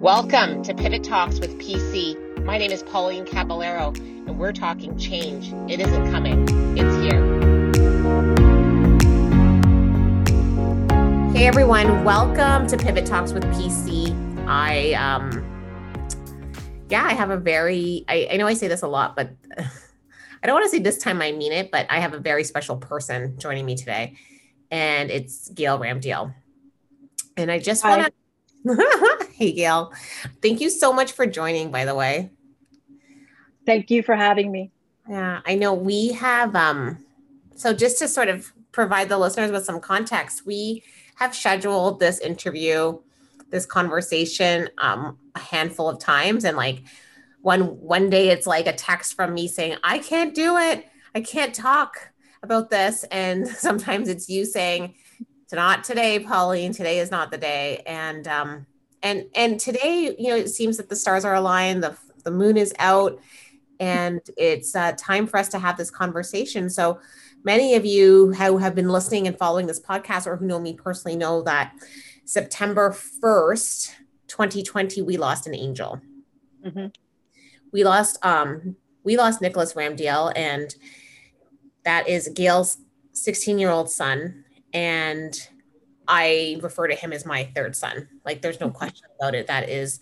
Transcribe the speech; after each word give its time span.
Welcome 0.00 0.62
to 0.62 0.74
Pivot 0.74 1.02
Talks 1.02 1.40
with 1.40 1.58
PC. 1.58 2.44
My 2.44 2.56
name 2.56 2.70
is 2.70 2.84
Pauline 2.84 3.26
Caballero, 3.26 3.92
and 3.96 4.38
we're 4.38 4.52
talking 4.52 4.96
change. 4.96 5.52
It 5.68 5.80
isn't 5.80 6.12
coming, 6.12 6.46
it's 6.78 6.96
here. 7.02 7.20
Hey 11.32 11.48
everyone, 11.48 12.04
welcome 12.04 12.68
to 12.68 12.76
Pivot 12.76 13.06
Talks 13.06 13.32
with 13.32 13.42
PC. 13.46 14.14
I, 14.46 14.92
um, 14.92 15.44
yeah, 16.88 17.02
I 17.02 17.14
have 17.14 17.30
a 17.30 17.36
very, 17.36 18.04
I, 18.06 18.28
I 18.30 18.36
know 18.36 18.46
I 18.46 18.54
say 18.54 18.68
this 18.68 18.82
a 18.82 18.88
lot, 18.88 19.16
but 19.16 19.32
I 19.58 20.46
don't 20.46 20.54
want 20.54 20.64
to 20.64 20.70
say 20.70 20.78
this 20.78 20.98
time 20.98 21.20
I 21.20 21.32
mean 21.32 21.50
it, 21.50 21.72
but 21.72 21.86
I 21.90 21.98
have 21.98 22.14
a 22.14 22.20
very 22.20 22.44
special 22.44 22.76
person 22.76 23.36
joining 23.36 23.66
me 23.66 23.74
today, 23.74 24.14
and 24.70 25.10
it's 25.10 25.48
Gail 25.48 25.76
Ramdiel. 25.76 26.32
And 27.36 27.50
I 27.50 27.58
just 27.58 27.82
want 27.82 28.14
to 28.64 29.27
hey, 29.38 29.52
Gail. 29.52 29.92
Thank 30.42 30.60
you 30.60 30.68
so 30.68 30.92
much 30.92 31.12
for 31.12 31.24
joining, 31.24 31.70
by 31.70 31.84
the 31.84 31.94
way. 31.94 32.30
Thank 33.64 33.88
you 33.88 34.02
for 34.02 34.16
having 34.16 34.50
me. 34.50 34.72
Yeah, 35.08 35.40
I 35.46 35.54
know 35.54 35.74
we 35.74 36.12
have, 36.14 36.56
um, 36.56 37.04
so 37.54 37.72
just 37.72 38.00
to 38.00 38.08
sort 38.08 38.28
of 38.28 38.52
provide 38.72 39.08
the 39.08 39.16
listeners 39.16 39.52
with 39.52 39.64
some 39.64 39.80
context, 39.80 40.44
we 40.44 40.82
have 41.14 41.36
scheduled 41.36 42.00
this 42.00 42.18
interview, 42.18 42.98
this 43.50 43.64
conversation, 43.64 44.70
um, 44.78 45.18
a 45.36 45.38
handful 45.38 45.88
of 45.88 46.00
times. 46.00 46.44
And 46.44 46.56
like 46.56 46.82
one, 47.40 47.62
one 47.80 48.10
day 48.10 48.30
it's 48.30 48.46
like 48.46 48.66
a 48.66 48.72
text 48.72 49.14
from 49.14 49.34
me 49.34 49.46
saying, 49.46 49.76
I 49.84 50.00
can't 50.00 50.34
do 50.34 50.56
it. 50.56 50.84
I 51.14 51.20
can't 51.20 51.54
talk 51.54 52.10
about 52.42 52.70
this. 52.70 53.04
And 53.04 53.46
sometimes 53.66 54.08
it's 54.08 54.28
you 54.28 54.44
saying, 54.44 54.96
it's 55.44 55.52
not 55.52 55.84
today, 55.84 56.18
Pauline. 56.18 56.72
Today 56.72 56.98
is 56.98 57.12
not 57.12 57.30
the 57.30 57.38
day. 57.38 57.82
And 57.86 58.26
um, 58.26 58.66
and 59.02 59.26
and 59.34 59.60
today, 59.60 60.14
you 60.18 60.28
know, 60.28 60.36
it 60.36 60.48
seems 60.48 60.76
that 60.76 60.88
the 60.88 60.96
stars 60.96 61.24
are 61.24 61.34
aligned. 61.34 61.82
The 61.82 61.96
the 62.24 62.30
moon 62.30 62.56
is 62.56 62.74
out, 62.78 63.18
and 63.80 64.20
it's 64.36 64.74
uh, 64.74 64.92
time 64.98 65.26
for 65.26 65.38
us 65.38 65.48
to 65.50 65.58
have 65.58 65.76
this 65.76 65.90
conversation. 65.90 66.68
So 66.68 67.00
many 67.44 67.74
of 67.74 67.84
you 67.84 68.32
who 68.32 68.58
have 68.58 68.74
been 68.74 68.88
listening 68.88 69.26
and 69.26 69.38
following 69.38 69.66
this 69.66 69.80
podcast, 69.80 70.26
or 70.26 70.36
who 70.36 70.46
know 70.46 70.58
me 70.58 70.74
personally, 70.74 71.16
know 71.16 71.42
that 71.42 71.74
September 72.24 72.92
first, 72.92 73.94
2020, 74.28 75.02
we 75.02 75.16
lost 75.16 75.46
an 75.46 75.54
angel. 75.54 76.00
Mm-hmm. 76.64 76.86
We 77.72 77.84
lost 77.84 78.18
um 78.24 78.76
we 79.04 79.16
lost 79.16 79.40
Nicholas 79.40 79.74
Ramdiel, 79.74 80.32
and 80.34 80.74
that 81.84 82.08
is 82.08 82.28
Gail's 82.34 82.78
16 83.12 83.58
year 83.58 83.70
old 83.70 83.90
son 83.90 84.44
and 84.72 85.48
I 86.08 86.58
refer 86.62 86.88
to 86.88 86.94
him 86.94 87.12
as 87.12 87.26
my 87.26 87.44
third 87.54 87.76
son. 87.76 88.08
Like 88.24 88.40
there's 88.40 88.60
no 88.60 88.70
question 88.70 89.06
about 89.18 89.34
it. 89.34 89.46
That 89.46 89.68
is 89.68 90.00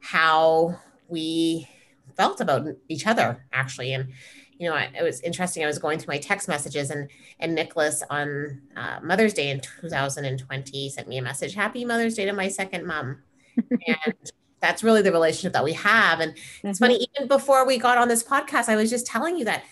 how 0.00 0.78
we 1.08 1.68
felt 2.16 2.40
about 2.40 2.66
each 2.88 3.06
other 3.06 3.46
actually. 3.52 3.94
And 3.94 4.12
you 4.58 4.68
know, 4.68 4.76
it 4.76 5.02
was 5.02 5.20
interesting. 5.20 5.64
I 5.64 5.66
was 5.66 5.78
going 5.78 5.98
through 5.98 6.12
my 6.12 6.18
text 6.18 6.48
messages 6.48 6.90
and 6.90 7.08
and 7.40 7.54
Nicholas 7.54 8.02
on 8.10 8.60
uh, 8.76 8.98
Mother's 9.02 9.34
Day 9.34 9.50
in 9.50 9.60
2020 9.60 10.88
sent 10.90 11.08
me 11.08 11.18
a 11.18 11.22
message, 11.22 11.54
"Happy 11.54 11.84
Mother's 11.84 12.14
Day 12.14 12.24
to 12.24 12.32
my 12.32 12.48
second 12.48 12.86
mom." 12.86 13.22
and 13.56 14.14
that's 14.60 14.82
really 14.82 15.02
the 15.02 15.12
relationship 15.12 15.52
that 15.52 15.64
we 15.64 15.74
have. 15.74 16.20
And 16.20 16.32
mm-hmm. 16.32 16.68
it's 16.68 16.78
funny, 16.78 17.06
even 17.16 17.28
before 17.28 17.66
we 17.66 17.78
got 17.78 17.98
on 17.98 18.08
this 18.08 18.22
podcast, 18.22 18.68
I 18.68 18.76
was 18.76 18.90
just 18.90 19.06
telling 19.06 19.36
you 19.36 19.44
that, 19.44 19.64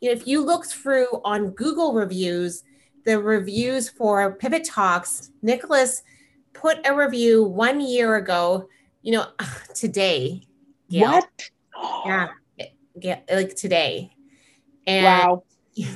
you 0.00 0.08
know, 0.08 0.16
if 0.16 0.26
you 0.26 0.44
look 0.44 0.66
through 0.66 1.08
on 1.24 1.50
Google 1.50 1.94
reviews, 1.94 2.62
the 3.06 3.22
reviews 3.22 3.88
for 3.88 4.34
Pivot 4.34 4.64
Talks, 4.64 5.30
Nicholas 5.40 6.02
put 6.52 6.84
a 6.84 6.94
review 6.94 7.44
one 7.44 7.80
year 7.80 8.16
ago, 8.16 8.68
you 9.02 9.12
know, 9.12 9.26
today. 9.74 10.42
Gail. 10.90 11.12
What? 11.12 11.50
Yeah, 12.04 12.28
yeah, 13.00 13.20
like 13.30 13.54
today. 13.54 14.10
And 14.86 15.04
wow. 15.04 15.44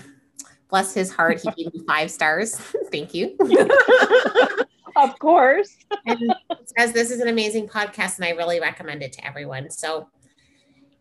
Bless 0.70 0.94
his 0.94 1.12
heart, 1.12 1.40
he 1.40 1.64
gave 1.64 1.74
me 1.74 1.80
five 1.84 2.12
stars. 2.12 2.54
Thank 2.92 3.12
you. 3.12 3.36
of 4.96 5.18
course. 5.18 5.76
and 6.06 6.32
says 6.78 6.92
this 6.92 7.10
is 7.10 7.20
an 7.20 7.26
amazing 7.26 7.66
podcast, 7.66 8.16
and 8.16 8.24
I 8.24 8.30
really 8.30 8.60
recommend 8.60 9.02
it 9.02 9.12
to 9.14 9.26
everyone. 9.26 9.68
So, 9.70 10.08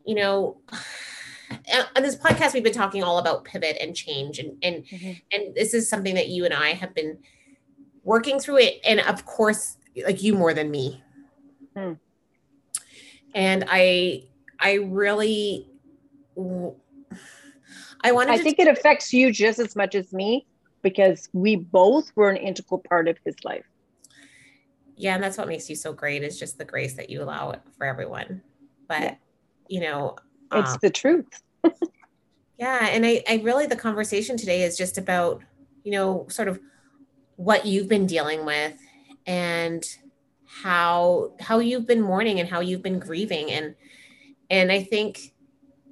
you 0.06 0.16
know, 0.16 0.58
on 1.96 2.04
this 2.04 2.16
podcast 2.16 2.54
we've 2.54 2.64
been 2.64 2.74
talking 2.74 3.04
all 3.04 3.18
about 3.18 3.44
pivot 3.44 3.78
and 3.80 3.96
change 3.96 4.40
and 4.40 4.58
and 4.64 4.86
mm-hmm. 4.86 5.12
and 5.32 5.56
this 5.56 5.74
is 5.74 5.90
something 5.90 6.16
that 6.16 6.30
you 6.30 6.46
and 6.46 6.54
I 6.54 6.74
have 6.74 6.94
been 6.94 7.18
working 8.04 8.40
through 8.40 8.58
it 8.58 8.80
and 8.86 9.00
of 9.02 9.26
course 9.26 9.78
like 10.06 10.22
you 10.22 10.34
more 10.34 10.54
than 10.54 10.72
me 10.72 11.04
mm. 11.76 11.98
and 13.34 13.66
I 13.68 14.24
I 14.60 14.74
really 14.76 15.68
I 18.02 18.12
wanted 18.12 18.28
to 18.28 18.34
I 18.34 18.38
think 18.44 18.58
t- 18.58 18.64
it 18.64 18.68
affects 18.68 19.12
you 19.12 19.32
just 19.32 19.60
as 19.60 19.76
much 19.76 19.96
as 19.96 20.14
me 20.14 20.46
because 20.82 21.30
we 21.34 21.56
both 21.56 22.12
were 22.16 22.30
an 22.30 22.38
integral 22.38 22.82
part 22.88 23.08
of 23.08 23.18
his 23.26 23.36
life 23.44 23.66
yeah 24.96 25.16
and 25.16 25.24
that's 25.24 25.38
what 25.38 25.48
makes 25.48 25.70
you 25.70 25.76
so 25.76 25.94
great 25.94 26.24
is 26.24 26.40
just 26.40 26.58
the 26.58 26.66
grace 26.66 26.94
that 26.94 27.10
you 27.10 27.22
allow 27.22 27.56
for 27.78 27.86
everyone 27.86 28.42
but 28.88 29.02
yeah. 29.02 29.16
you 29.68 29.82
know 29.82 30.16
it's 30.54 30.72
um, 30.72 30.80
the 30.82 30.90
truth. 30.90 31.42
yeah. 32.58 32.90
And 32.92 33.06
I, 33.06 33.24
I 33.28 33.42
really, 33.44 33.66
the 33.66 33.76
conversation 33.76 34.38
today 34.38 34.64
is 34.64 34.78
just 34.78 34.98
about, 34.98 35.42
you 35.84 35.92
know, 35.92 36.26
sort 36.30 36.48
of 36.48 36.60
what 37.36 37.66
you've 37.66 37.88
been 37.88 38.06
dealing 38.06 38.46
with 38.46 38.78
and 39.26 39.86
how, 40.46 41.34
how 41.40 41.60
you've 41.60 41.88
been 41.88 42.02
mourning 42.02 42.40
and 42.40 42.50
how 42.50 42.60
you've 42.60 42.82
been 42.82 43.00
grieving. 43.00 43.52
And, 43.52 43.76
and 44.50 44.72
I 44.72 44.84
think, 44.84 45.34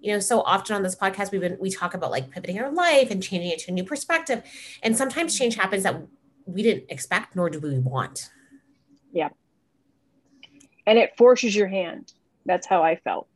you 0.02 0.14
know, 0.14 0.20
so 0.20 0.42
often 0.42 0.76
on 0.76 0.84
this 0.84 0.96
podcast, 0.96 1.32
we've 1.32 1.42
been, 1.42 1.58
we 1.60 1.70
talk 1.70 1.94
about 1.94 2.12
like 2.12 2.30
pivoting 2.30 2.60
our 2.60 2.72
life 2.72 3.12
and 3.12 3.22
changing 3.22 3.52
it 3.52 3.60
to 3.60 3.72
a 3.72 3.74
new 3.74 3.84
perspective. 3.84 4.44
And 4.84 4.98
sometimes 4.98 5.38
change 5.38 5.56
happens 5.56 5.84
that 5.84 6.02
we 6.46 6.64
didn't 6.64 6.86
expect, 6.90 7.36
nor 7.36 7.50
do 7.50 7.60
we 7.60 7.78
want. 7.80 8.30
Yeah. 9.12 9.30
And 10.86 10.98
it 10.98 11.18
forces 11.18 11.56
your 11.56 11.68
hand. 11.68 12.14
That's 12.46 12.66
how 12.66 12.82
I 12.82 12.96
felt 12.96 13.28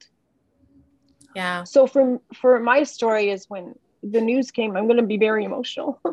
yeah. 1.35 1.63
So 1.63 1.87
for 1.87 2.19
for 2.33 2.59
my 2.59 2.83
story 2.83 3.29
is 3.29 3.45
when 3.49 3.75
the 4.03 4.21
news 4.21 4.49
came 4.49 4.75
i'm 4.75 4.87
going 4.87 4.97
to 4.97 5.03
be 5.03 5.17
very 5.17 5.45
emotional. 5.45 5.99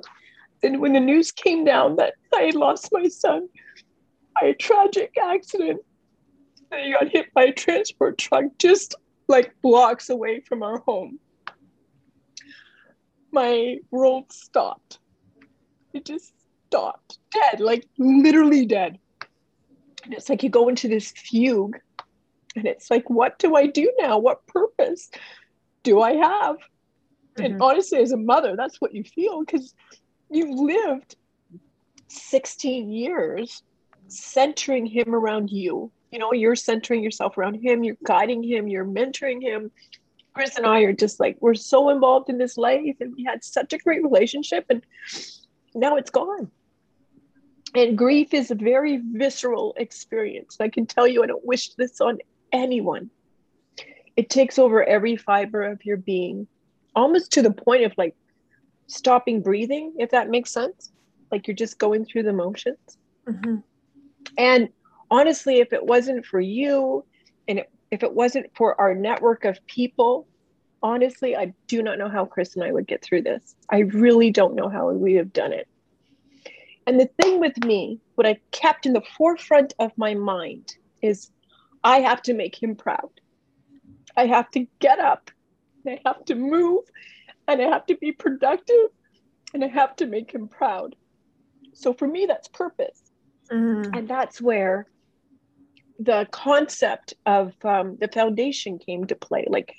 And 0.60 0.80
when 0.80 0.92
the 0.92 0.98
news 0.98 1.30
came 1.30 1.64
down 1.64 1.94
that 1.96 2.14
i 2.34 2.42
had 2.42 2.56
lost 2.56 2.88
my 2.90 3.06
son 3.06 3.48
by 4.34 4.48
a 4.48 4.54
tragic 4.54 5.16
accident 5.16 5.80
and 6.72 6.80
he 6.80 6.92
got 6.92 7.08
hit 7.08 7.32
by 7.32 7.44
a 7.44 7.52
transport 7.52 8.18
truck 8.18 8.44
just 8.58 8.96
like 9.28 9.54
blocks 9.62 10.10
away 10.10 10.40
from 10.40 10.62
our 10.62 10.78
home. 10.78 11.18
My 13.30 13.78
world 13.90 14.32
stopped. 14.32 14.98
It 15.92 16.04
just 16.04 16.32
stopped. 16.66 17.18
Dead 17.30 17.60
like 17.60 17.86
literally 17.98 18.66
dead. 18.66 18.98
And 20.04 20.14
it's 20.14 20.28
like 20.28 20.42
you 20.42 20.48
go 20.48 20.68
into 20.68 20.88
this 20.88 21.12
fugue 21.12 21.78
and 22.58 22.66
it's 22.66 22.90
like, 22.90 23.08
what 23.08 23.38
do 23.38 23.56
I 23.56 23.66
do 23.66 23.92
now? 23.98 24.18
What 24.18 24.46
purpose 24.46 25.10
do 25.82 26.00
I 26.00 26.14
have? 26.14 26.56
Mm-hmm. 26.56 27.44
And 27.44 27.62
honestly, 27.62 28.00
as 28.00 28.12
a 28.12 28.16
mother, 28.16 28.56
that's 28.56 28.80
what 28.80 28.94
you 28.94 29.04
feel 29.04 29.44
because 29.44 29.74
you've 30.30 30.58
lived 30.58 31.16
16 32.08 32.90
years 32.90 33.62
centering 34.08 34.86
him 34.86 35.14
around 35.14 35.50
you. 35.50 35.90
You 36.10 36.18
know, 36.18 36.32
you're 36.32 36.56
centering 36.56 37.02
yourself 37.02 37.36
around 37.36 37.56
him, 37.56 37.84
you're 37.84 37.98
guiding 38.04 38.42
him, 38.42 38.66
you're 38.66 38.84
mentoring 38.84 39.42
him. 39.42 39.70
Chris 40.32 40.56
and 40.56 40.66
I 40.66 40.80
are 40.82 40.92
just 40.92 41.20
like, 41.20 41.36
we're 41.40 41.54
so 41.54 41.90
involved 41.90 42.30
in 42.30 42.38
this 42.38 42.56
life 42.56 42.96
and 43.00 43.14
we 43.14 43.24
had 43.24 43.44
such 43.44 43.72
a 43.72 43.78
great 43.78 44.02
relationship, 44.02 44.64
and 44.70 44.82
now 45.74 45.96
it's 45.96 46.10
gone. 46.10 46.50
And 47.74 47.98
grief 47.98 48.32
is 48.32 48.50
a 48.50 48.54
very 48.54 49.02
visceral 49.12 49.74
experience. 49.76 50.56
I 50.60 50.68
can 50.68 50.86
tell 50.86 51.06
you, 51.06 51.22
I 51.22 51.26
don't 51.26 51.44
wish 51.44 51.74
this 51.74 52.00
on 52.00 52.18
anyone. 52.52 53.10
It 54.16 54.30
takes 54.30 54.58
over 54.58 54.82
every 54.82 55.16
fiber 55.16 55.62
of 55.62 55.84
your 55.84 55.96
being, 55.96 56.46
almost 56.94 57.32
to 57.32 57.42
the 57.42 57.52
point 57.52 57.84
of 57.84 57.92
like 57.96 58.16
stopping 58.86 59.42
breathing, 59.42 59.94
if 59.98 60.10
that 60.10 60.28
makes 60.28 60.50
sense. 60.50 60.90
Like 61.30 61.46
you're 61.46 61.54
just 61.54 61.78
going 61.78 62.04
through 62.04 62.24
the 62.24 62.32
motions. 62.32 62.98
Mm-hmm. 63.26 63.56
And 64.36 64.68
honestly, 65.10 65.58
if 65.60 65.72
it 65.72 65.84
wasn't 65.84 66.26
for 66.26 66.40
you 66.40 67.04
and 67.46 67.60
it, 67.60 67.70
if 67.90 68.02
it 68.02 68.12
wasn't 68.12 68.46
for 68.56 68.78
our 68.80 68.94
network 68.94 69.44
of 69.44 69.64
people, 69.66 70.26
honestly, 70.82 71.36
I 71.36 71.52
do 71.66 71.82
not 71.82 71.98
know 71.98 72.08
how 72.08 72.24
Chris 72.24 72.54
and 72.54 72.64
I 72.64 72.72
would 72.72 72.86
get 72.86 73.02
through 73.02 73.22
this. 73.22 73.54
I 73.70 73.80
really 73.80 74.30
don't 74.30 74.54
know 74.54 74.68
how 74.68 74.90
we 74.90 75.14
have 75.14 75.32
done 75.32 75.52
it. 75.52 75.68
And 76.86 76.98
the 76.98 77.10
thing 77.20 77.38
with 77.38 77.64
me, 77.64 78.00
what 78.14 78.26
I 78.26 78.40
kept 78.50 78.86
in 78.86 78.94
the 78.94 79.02
forefront 79.16 79.74
of 79.78 79.92
my 79.96 80.14
mind 80.14 80.76
is 81.02 81.30
I 81.82 82.00
have 82.00 82.22
to 82.22 82.34
make 82.34 82.60
him 82.60 82.76
proud. 82.76 83.10
I 84.16 84.26
have 84.26 84.50
to 84.52 84.66
get 84.80 84.98
up, 84.98 85.30
I 85.86 86.00
have 86.04 86.24
to 86.26 86.34
move, 86.34 86.84
and 87.46 87.62
I 87.62 87.66
have 87.66 87.86
to 87.86 87.96
be 87.96 88.12
productive, 88.12 88.90
and 89.54 89.64
I 89.64 89.68
have 89.68 89.96
to 89.96 90.06
make 90.06 90.32
him 90.32 90.48
proud. 90.48 90.96
So 91.74 91.92
for 91.92 92.08
me, 92.08 92.26
that's 92.26 92.48
purpose. 92.48 93.00
Mm. 93.50 93.96
And 93.96 94.08
that's 94.08 94.40
where 94.40 94.86
the 95.98 96.28
concept 96.30 97.14
of 97.24 97.54
um, 97.64 97.96
the 98.00 98.08
foundation 98.08 98.78
came 98.78 99.06
to 99.06 99.14
play. 99.14 99.46
Like, 99.48 99.74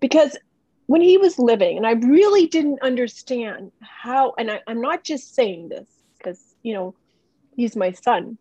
because 0.00 0.36
when 0.86 1.00
he 1.00 1.16
was 1.16 1.38
living, 1.38 1.76
and 1.76 1.86
I 1.86 1.92
really 1.92 2.46
didn't 2.46 2.82
understand 2.82 3.72
how, 3.80 4.34
and 4.38 4.50
I, 4.50 4.60
I'm 4.66 4.80
not 4.80 5.04
just 5.04 5.34
saying 5.34 5.68
this 5.68 5.86
because, 6.18 6.42
you 6.62 6.74
know, 6.74 6.94
he's 7.56 7.76
my 7.76 7.92
son, 7.92 8.38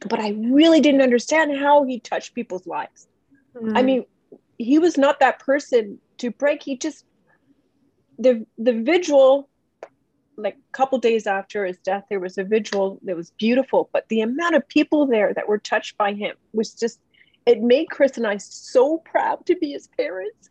but 0.00 0.20
I 0.20 0.30
really 0.30 0.80
didn't 0.80 1.02
understand 1.02 1.56
how 1.58 1.84
he 1.84 2.00
touched 2.00 2.34
people's 2.34 2.66
lives. 2.66 3.08
Mm-hmm. 3.54 3.76
I 3.76 3.82
mean, 3.82 4.04
he 4.58 4.78
was 4.78 4.96
not 4.96 5.20
that 5.20 5.38
person 5.38 5.98
to 6.18 6.30
break. 6.30 6.62
He 6.62 6.76
just, 6.76 7.04
the, 8.18 8.46
the 8.58 8.72
vigil 8.72 9.48
like 10.36 10.54
a 10.54 10.72
couple 10.72 10.98
days 10.98 11.26
after 11.26 11.64
his 11.64 11.78
death 11.78 12.04
there 12.10 12.20
was 12.20 12.38
a 12.38 12.44
vigil 12.44 12.98
that 13.02 13.16
was 13.16 13.30
beautiful 13.32 13.88
but 13.92 14.06
the 14.08 14.20
amount 14.20 14.54
of 14.54 14.66
people 14.68 15.06
there 15.06 15.32
that 15.34 15.48
were 15.48 15.58
touched 15.58 15.96
by 15.96 16.12
him 16.12 16.36
was 16.52 16.74
just 16.74 17.00
it 17.46 17.62
made 17.62 17.88
chris 17.90 18.16
and 18.16 18.26
i 18.26 18.36
so 18.36 18.98
proud 18.98 19.44
to 19.46 19.56
be 19.56 19.72
his 19.72 19.88
parents 19.96 20.50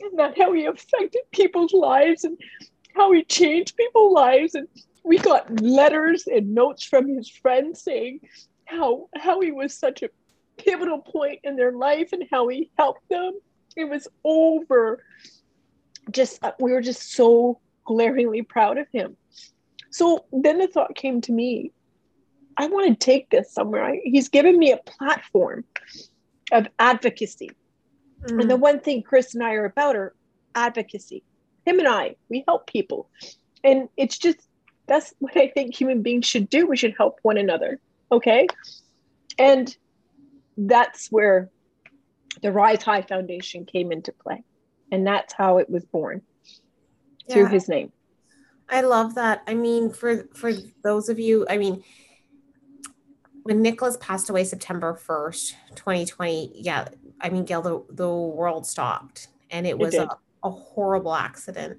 and 0.00 0.18
that 0.18 0.36
how 0.36 0.52
he 0.52 0.66
affected 0.66 1.22
people's 1.32 1.72
lives 1.72 2.24
and 2.24 2.38
how 2.94 3.10
he 3.12 3.24
changed 3.24 3.76
people's 3.76 4.12
lives 4.12 4.54
and 4.54 4.68
we 5.02 5.18
got 5.18 5.60
letters 5.60 6.26
and 6.26 6.54
notes 6.54 6.84
from 6.84 7.08
his 7.08 7.28
friends 7.28 7.82
saying 7.82 8.20
how 8.70 9.08
how 9.16 9.40
he 9.40 9.52
was 9.52 9.76
such 9.76 10.02
a 10.02 10.10
pivotal 10.56 10.98
point 10.98 11.40
in 11.44 11.56
their 11.56 11.72
life 11.72 12.10
and 12.12 12.24
how 12.30 12.48
he 12.48 12.70
helped 12.78 13.08
them 13.08 13.32
it 13.76 13.84
was 13.84 14.08
over 14.24 15.02
just 16.10 16.42
we 16.58 16.72
were 16.72 16.80
just 16.80 17.12
so 17.12 17.60
glaringly 17.84 18.42
proud 18.42 18.78
of 18.78 18.86
him. 18.92 19.16
So 19.90 20.26
then 20.32 20.58
the 20.58 20.66
thought 20.66 20.94
came 20.94 21.20
to 21.22 21.32
me 21.32 21.72
I 22.56 22.66
want 22.66 22.88
to 22.88 23.04
take 23.04 23.30
this 23.30 23.52
somewhere. 23.52 23.84
I, 23.84 24.00
he's 24.04 24.28
given 24.28 24.58
me 24.58 24.72
a 24.72 24.76
platform 24.76 25.64
of 26.52 26.68
advocacy. 26.78 27.50
Mm. 28.24 28.42
And 28.42 28.50
the 28.50 28.56
one 28.56 28.80
thing 28.80 29.02
Chris 29.02 29.34
and 29.34 29.42
I 29.42 29.54
are 29.54 29.64
about 29.64 29.96
are 29.96 30.14
advocacy. 30.54 31.22
Him 31.64 31.78
and 31.78 31.88
I, 31.88 32.16
we 32.28 32.44
help 32.46 32.66
people. 32.66 33.08
And 33.64 33.88
it's 33.96 34.18
just, 34.18 34.40
that's 34.86 35.14
what 35.20 35.36
I 35.38 35.48
think 35.48 35.74
human 35.74 36.02
beings 36.02 36.26
should 36.26 36.50
do. 36.50 36.66
We 36.66 36.76
should 36.76 36.94
help 36.98 37.18
one 37.22 37.38
another. 37.38 37.80
Okay. 38.12 38.46
And 39.38 39.74
that's 40.56 41.08
where 41.10 41.50
the 42.42 42.52
Rise 42.52 42.82
High 42.82 43.02
Foundation 43.02 43.64
came 43.64 43.92
into 43.92 44.12
play. 44.12 44.42
And 44.92 45.06
that's 45.06 45.32
how 45.32 45.58
it 45.58 45.70
was 45.70 45.84
born 45.84 46.22
yeah. 47.26 47.34
through 47.34 47.46
his 47.46 47.68
name. 47.68 47.92
I 48.68 48.82
love 48.82 49.16
that. 49.16 49.42
I 49.46 49.54
mean, 49.54 49.90
for 49.90 50.28
for 50.34 50.52
those 50.82 51.08
of 51.08 51.18
you, 51.18 51.46
I 51.48 51.58
mean, 51.58 51.82
when 53.42 53.62
Nicholas 53.62 53.96
passed 54.00 54.30
away 54.30 54.44
September 54.44 54.98
1st, 55.06 55.54
2020, 55.74 56.52
yeah, 56.54 56.88
I 57.20 57.30
mean, 57.30 57.44
Gail, 57.44 57.62
the, 57.62 57.84
the 57.90 58.08
world 58.08 58.66
stopped 58.66 59.28
and 59.50 59.66
it 59.66 59.78
was 59.78 59.94
it 59.94 60.02
a, 60.02 60.16
a 60.46 60.50
horrible 60.50 61.14
accident. 61.14 61.78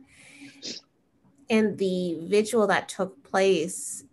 And 1.49 1.77
the 1.77 2.19
vigil 2.23 2.67
that 2.67 2.89
took 2.89 3.23
place, 3.23 4.03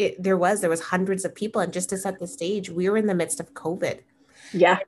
it, 0.00 0.22
there 0.22 0.36
was 0.36 0.60
there 0.60 0.70
was 0.70 0.80
hundreds 0.80 1.24
of 1.24 1.34
people 1.34 1.60
and 1.60 1.72
just 1.72 1.90
to 1.90 1.96
set 1.96 2.18
the 2.18 2.26
stage 2.26 2.70
we 2.70 2.88
were 2.88 2.96
in 2.96 3.06
the 3.06 3.14
midst 3.14 3.40
of 3.40 3.52
covid 3.54 4.00
yeah 4.52 4.78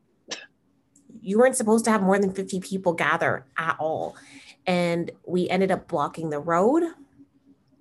you 1.20 1.38
weren't 1.38 1.56
supposed 1.56 1.84
to 1.84 1.90
have 1.90 2.02
more 2.02 2.18
than 2.18 2.32
50 2.32 2.60
people 2.60 2.92
gather 2.92 3.46
at 3.56 3.76
all 3.78 4.16
and 4.66 5.10
we 5.26 5.48
ended 5.48 5.70
up 5.70 5.88
blocking 5.88 6.30
the 6.30 6.38
road. 6.38 6.84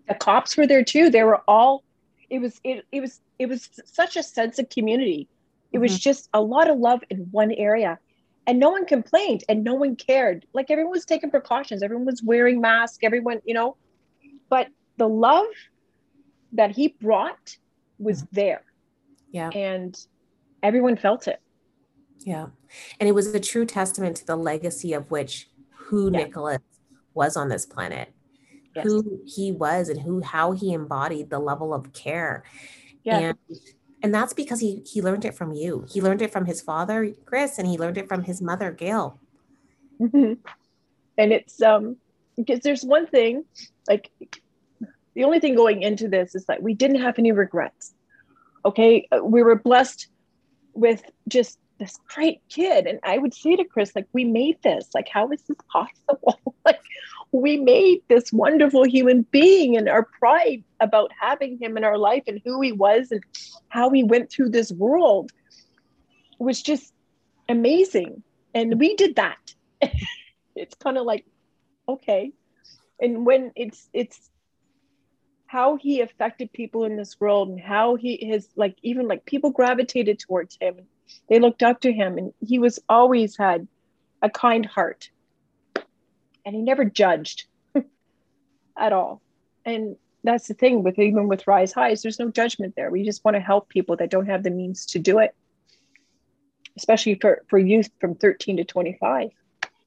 The 0.07 0.15
cops 0.15 0.57
were 0.57 0.67
there 0.67 0.83
too. 0.83 1.09
They 1.09 1.23
were 1.23 1.41
all 1.47 1.83
it 2.29 2.39
was 2.39 2.59
it, 2.63 2.85
it 2.91 3.01
was 3.01 3.21
it 3.39 3.47
was 3.47 3.69
such 3.85 4.15
a 4.15 4.23
sense 4.23 4.59
of 4.59 4.69
community. 4.69 5.27
It 5.71 5.79
was 5.79 5.93
mm-hmm. 5.93 5.99
just 5.99 6.29
a 6.33 6.41
lot 6.41 6.69
of 6.69 6.77
love 6.77 7.01
in 7.09 7.19
one 7.31 7.51
area. 7.51 7.99
And 8.47 8.59
no 8.59 8.71
one 8.71 8.85
complained 8.85 9.43
and 9.47 9.63
no 9.63 9.75
one 9.75 9.95
cared. 9.95 10.45
Like 10.53 10.71
everyone 10.71 10.91
was 10.91 11.05
taking 11.05 11.29
precautions. 11.29 11.83
Everyone 11.83 12.05
was 12.05 12.23
wearing 12.23 12.59
masks, 12.59 12.99
everyone, 13.03 13.41
you 13.45 13.53
know. 13.53 13.77
But 14.49 14.67
the 14.97 15.07
love 15.07 15.45
that 16.53 16.71
he 16.71 16.89
brought 16.99 17.57
was 17.99 18.23
mm-hmm. 18.23 18.35
there. 18.35 18.63
Yeah. 19.31 19.49
And 19.49 19.97
everyone 20.61 20.97
felt 20.97 21.27
it. 21.27 21.41
Yeah. 22.19 22.47
And 22.99 23.09
it 23.09 23.13
was 23.13 23.27
a 23.27 23.39
true 23.39 23.65
testament 23.65 24.17
to 24.17 24.25
the 24.25 24.35
legacy 24.35 24.93
of 24.93 25.09
which 25.09 25.49
who 25.69 26.11
yeah. 26.11 26.19
Nicholas 26.19 26.61
was 27.13 27.35
on 27.35 27.49
this 27.49 27.65
planet, 27.65 28.13
yes. 28.75 28.85
who 28.85 29.21
he 29.25 29.51
was 29.51 29.89
and 29.89 29.99
who 29.99 30.21
how 30.21 30.51
he 30.51 30.73
embodied 30.73 31.29
the 31.29 31.39
level 31.39 31.73
of 31.73 31.93
care. 31.93 32.43
Yeah. 33.03 33.17
And 33.17 33.37
and 34.03 34.13
that's 34.13 34.33
because 34.33 34.59
he 34.59 34.83
he 34.85 35.01
learned 35.01 35.25
it 35.25 35.35
from 35.35 35.53
you. 35.53 35.85
He 35.89 36.01
learned 36.01 36.21
it 36.21 36.31
from 36.31 36.45
his 36.45 36.61
father, 36.61 37.11
Chris, 37.25 37.57
and 37.57 37.67
he 37.67 37.77
learned 37.77 37.97
it 37.97 38.07
from 38.07 38.23
his 38.23 38.41
mother, 38.41 38.71
Gail. 38.71 39.19
Mm-hmm. 39.99 40.33
And 41.17 41.33
it's 41.33 41.61
um 41.61 41.97
because 42.35 42.61
there's 42.61 42.83
one 42.83 43.07
thing, 43.07 43.45
like 43.87 44.09
the 45.13 45.23
only 45.23 45.39
thing 45.39 45.55
going 45.55 45.81
into 45.81 46.07
this 46.07 46.35
is 46.35 46.45
that 46.45 46.63
we 46.63 46.73
didn't 46.73 47.01
have 47.01 47.19
any 47.19 47.31
regrets. 47.31 47.93
Okay, 48.63 49.07
uh, 49.11 49.23
we 49.23 49.43
were 49.43 49.55
blessed 49.55 50.07
with 50.73 51.03
just 51.27 51.59
this 51.81 51.99
great 52.07 52.41
kid. 52.47 52.85
And 52.85 52.99
I 53.03 53.17
would 53.17 53.33
say 53.33 53.55
to 53.55 53.65
Chris, 53.65 53.91
like, 53.95 54.07
we 54.13 54.23
made 54.23 54.61
this. 54.61 54.87
Like, 54.93 55.09
how 55.11 55.29
is 55.31 55.41
this 55.43 55.57
possible? 55.71 56.39
like, 56.65 56.79
we 57.31 57.57
made 57.57 58.01
this 58.07 58.31
wonderful 58.31 58.83
human 58.83 59.23
being 59.31 59.75
and 59.75 59.89
our 59.89 60.03
pride 60.03 60.63
about 60.79 61.11
having 61.19 61.57
him 61.57 61.77
in 61.77 61.83
our 61.83 61.97
life 61.97 62.23
and 62.27 62.39
who 62.45 62.61
he 62.61 62.71
was 62.71 63.11
and 63.11 63.23
how 63.69 63.89
he 63.89 64.03
went 64.03 64.31
through 64.31 64.49
this 64.49 64.71
world 64.71 65.31
was 66.39 66.61
just 66.61 66.93
amazing. 67.49 68.21
And 68.53 68.79
we 68.79 68.95
did 68.95 69.15
that. 69.15 69.53
it's 70.55 70.75
kind 70.75 70.97
of 70.97 71.05
like, 71.05 71.25
okay. 71.87 72.31
And 72.99 73.25
when 73.25 73.51
it's, 73.55 73.89
it's, 73.91 74.29
how 75.51 75.75
he 75.75 75.99
affected 75.99 76.53
people 76.53 76.85
in 76.85 76.95
this 76.95 77.19
world 77.19 77.49
and 77.49 77.59
how 77.59 77.95
he 77.95 78.17
his 78.21 78.47
like 78.55 78.77
even 78.83 79.05
like 79.09 79.25
people 79.25 79.51
gravitated 79.51 80.17
towards 80.17 80.57
him. 80.61 80.77
They 81.27 81.39
looked 81.39 81.61
up 81.61 81.81
to 81.81 81.91
him 81.91 82.17
and 82.17 82.33
he 82.39 82.57
was 82.57 82.79
always 82.87 83.35
had 83.35 83.67
a 84.21 84.29
kind 84.29 84.65
heart. 84.65 85.09
And 86.45 86.55
he 86.55 86.61
never 86.61 86.85
judged 86.85 87.47
at 88.77 88.93
all. 88.93 89.21
And 89.65 89.97
that's 90.23 90.47
the 90.47 90.53
thing 90.53 90.83
with 90.83 90.97
even 90.97 91.27
with 91.27 91.45
rise 91.47 91.73
highs 91.73 92.01
there's 92.01 92.17
no 92.19 92.31
judgment 92.31 92.75
there. 92.77 92.89
We 92.89 93.03
just 93.03 93.25
want 93.25 93.35
to 93.35 93.41
help 93.41 93.67
people 93.67 93.97
that 93.97 94.09
don't 94.09 94.27
have 94.27 94.43
the 94.43 94.51
means 94.51 94.85
to 94.85 94.99
do 94.99 95.19
it. 95.19 95.35
Especially 96.77 97.15
for 97.15 97.43
for 97.49 97.59
youth 97.59 97.89
from 97.99 98.15
13 98.15 98.55
to 98.55 98.63
25 98.63 99.31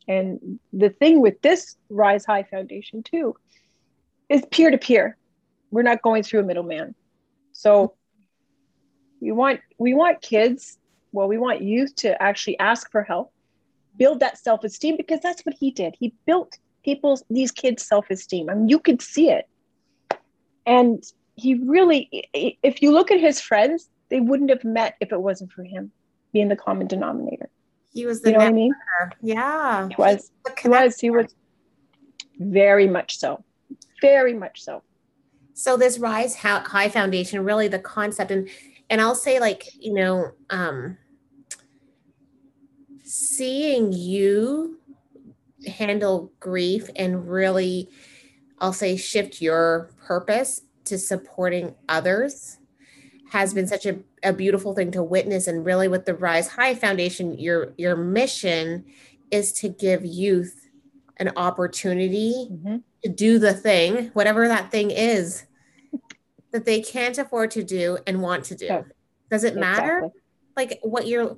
and 0.08 0.60
the 0.74 0.90
thing 0.90 1.22
with 1.22 1.40
this 1.40 1.76
rise 1.88 2.26
high 2.26 2.42
foundation 2.42 3.02
too 3.02 3.34
is 4.28 4.44
peer 4.50 4.70
to 4.70 4.76
peer 4.76 5.16
we're 5.74 5.82
not 5.82 6.00
going 6.02 6.22
through 6.22 6.40
a 6.40 6.44
middleman 6.44 6.94
so 7.52 7.94
we 9.20 9.32
want 9.32 9.60
we 9.78 9.94
want 9.94 10.20
kids 10.20 10.78
well, 11.14 11.28
we 11.28 11.38
want 11.38 11.62
youth 11.62 11.94
to 11.96 12.20
actually 12.20 12.58
ask 12.58 12.90
for 12.90 13.04
help, 13.04 13.32
build 13.96 14.20
that 14.20 14.36
self 14.36 14.64
esteem, 14.64 14.96
because 14.96 15.20
that's 15.20 15.42
what 15.42 15.54
he 15.58 15.70
did. 15.70 15.94
He 15.98 16.12
built 16.26 16.58
people's, 16.84 17.22
these 17.30 17.52
kids' 17.52 17.86
self 17.86 18.10
esteem. 18.10 18.50
I 18.50 18.54
mean, 18.54 18.68
you 18.68 18.80
could 18.80 19.00
see 19.00 19.30
it. 19.30 19.48
And 20.66 21.04
he 21.36 21.54
really, 21.54 22.28
if 22.34 22.82
you 22.82 22.90
look 22.90 23.12
at 23.12 23.20
his 23.20 23.40
friends, 23.40 23.88
they 24.10 24.20
wouldn't 24.20 24.50
have 24.50 24.64
met 24.64 24.96
if 25.00 25.12
it 25.12 25.20
wasn't 25.20 25.52
for 25.52 25.62
him 25.62 25.92
being 26.32 26.48
the 26.48 26.56
common 26.56 26.88
denominator. 26.88 27.48
He 27.92 28.06
was 28.06 28.22
the 28.22 28.30
you 28.30 28.32
know 28.32 28.44
what 28.44 28.48
I 28.48 28.52
mean? 28.52 28.74
Yeah. 29.22 29.88
He 29.88 29.94
was. 29.96 30.32
He 30.60 30.68
was. 30.68 30.98
He 30.98 31.10
was 31.10 31.32
very 32.40 32.88
much 32.88 33.18
so. 33.18 33.44
Very 34.00 34.34
much 34.34 34.62
so. 34.62 34.82
So 35.54 35.76
this 35.76 35.98
Rise 35.98 36.34
High 36.34 36.88
Foundation, 36.88 37.44
really 37.44 37.68
the 37.68 37.78
concept, 37.78 38.30
and 38.30 38.48
and 38.90 39.00
I'll 39.00 39.14
say 39.14 39.40
like 39.40 39.68
you 39.78 39.94
know, 39.94 40.32
um, 40.50 40.98
seeing 43.04 43.92
you 43.92 44.78
handle 45.66 46.32
grief 46.40 46.90
and 46.96 47.28
really, 47.28 47.88
I'll 48.58 48.72
say, 48.72 48.96
shift 48.96 49.40
your 49.40 49.90
purpose 50.04 50.62
to 50.84 50.98
supporting 50.98 51.74
others 51.88 52.58
has 53.30 53.52
been 53.52 53.66
such 53.66 53.84
a, 53.84 53.98
a 54.22 54.32
beautiful 54.32 54.74
thing 54.74 54.92
to 54.92 55.02
witness. 55.02 55.46
And 55.46 55.64
really, 55.64 55.88
with 55.88 56.04
the 56.04 56.14
Rise 56.14 56.48
High 56.48 56.74
Foundation, 56.74 57.38
your 57.38 57.74
your 57.76 57.96
mission 57.96 58.84
is 59.30 59.52
to 59.54 59.68
give 59.68 60.04
youth 60.04 60.68
an 61.18 61.30
opportunity 61.36 62.48
mm-hmm. 62.50 62.76
To 63.04 63.10
do 63.10 63.38
the 63.38 63.52
thing, 63.52 64.10
whatever 64.14 64.48
that 64.48 64.70
thing 64.70 64.90
is, 64.90 65.44
that 66.52 66.64
they 66.64 66.80
can't 66.80 67.18
afford 67.18 67.50
to 67.52 67.62
do 67.62 67.98
and 68.06 68.22
want 68.22 68.44
to 68.44 68.54
do. 68.54 68.84
Does 69.30 69.44
it 69.44 69.56
matter? 69.56 69.98
Exactly. 69.98 70.20
Like 70.56 70.78
what 70.82 71.06
you're 71.06 71.36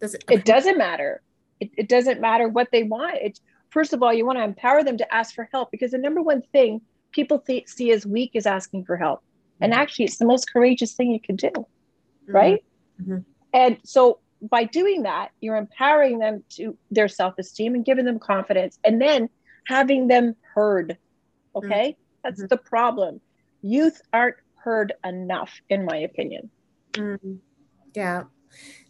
does 0.00 0.14
it? 0.14 0.24
It 0.30 0.44
doesn't 0.44 0.78
matter. 0.78 1.22
It, 1.60 1.70
it 1.76 1.88
doesn't 1.88 2.20
matter 2.20 2.48
what 2.48 2.68
they 2.70 2.82
want. 2.82 3.16
It's 3.20 3.40
first 3.70 3.92
of 3.92 4.02
all, 4.02 4.12
you 4.12 4.26
want 4.26 4.38
to 4.38 4.44
empower 4.44 4.84
them 4.84 4.98
to 4.98 5.14
ask 5.14 5.34
for 5.34 5.48
help 5.52 5.70
because 5.70 5.92
the 5.92 5.98
number 5.98 6.22
one 6.22 6.42
thing 6.52 6.82
people 7.12 7.38
th- 7.38 7.68
see 7.68 7.90
as 7.92 8.06
weak 8.06 8.32
is 8.34 8.46
asking 8.46 8.84
for 8.84 8.96
help. 8.96 9.22
And 9.60 9.72
mm-hmm. 9.72 9.80
actually, 9.80 10.04
it's 10.06 10.18
the 10.18 10.26
most 10.26 10.52
courageous 10.52 10.92
thing 10.94 11.10
you 11.10 11.20
can 11.20 11.36
do, 11.36 11.50
mm-hmm. 11.50 12.32
right? 12.32 12.64
Mm-hmm. 13.00 13.18
And 13.54 13.78
so 13.84 14.18
by 14.42 14.64
doing 14.64 15.04
that, 15.04 15.30
you're 15.40 15.56
empowering 15.56 16.18
them 16.18 16.42
to 16.50 16.76
their 16.90 17.08
self-esteem 17.08 17.74
and 17.74 17.84
giving 17.84 18.04
them 18.04 18.18
confidence 18.18 18.78
and 18.84 19.00
then 19.00 19.28
having 19.66 20.08
them 20.08 20.36
heard. 20.54 20.98
Okay? 21.54 21.90
Mm-hmm. 21.90 22.00
That's 22.24 22.40
mm-hmm. 22.40 22.48
the 22.48 22.56
problem. 22.56 23.20
Youth 23.62 24.00
aren't 24.12 24.36
heard 24.56 24.92
enough, 25.04 25.60
in 25.68 25.84
my 25.84 25.98
opinion. 25.98 26.50
Mm-hmm. 26.92 27.34
Yeah. 27.94 28.24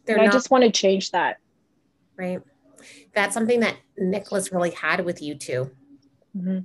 They're 0.04 0.16
and 0.16 0.26
not- 0.26 0.34
I 0.34 0.36
just 0.36 0.50
want 0.50 0.64
to 0.64 0.70
change 0.70 1.10
that. 1.12 1.38
Right. 2.16 2.40
That's 3.14 3.34
something 3.34 3.60
that 3.60 3.76
Nicholas 3.96 4.52
really 4.52 4.70
had 4.70 5.04
with 5.04 5.22
you 5.22 5.34
too. 5.34 5.70
Mm-hmm. 6.36 6.60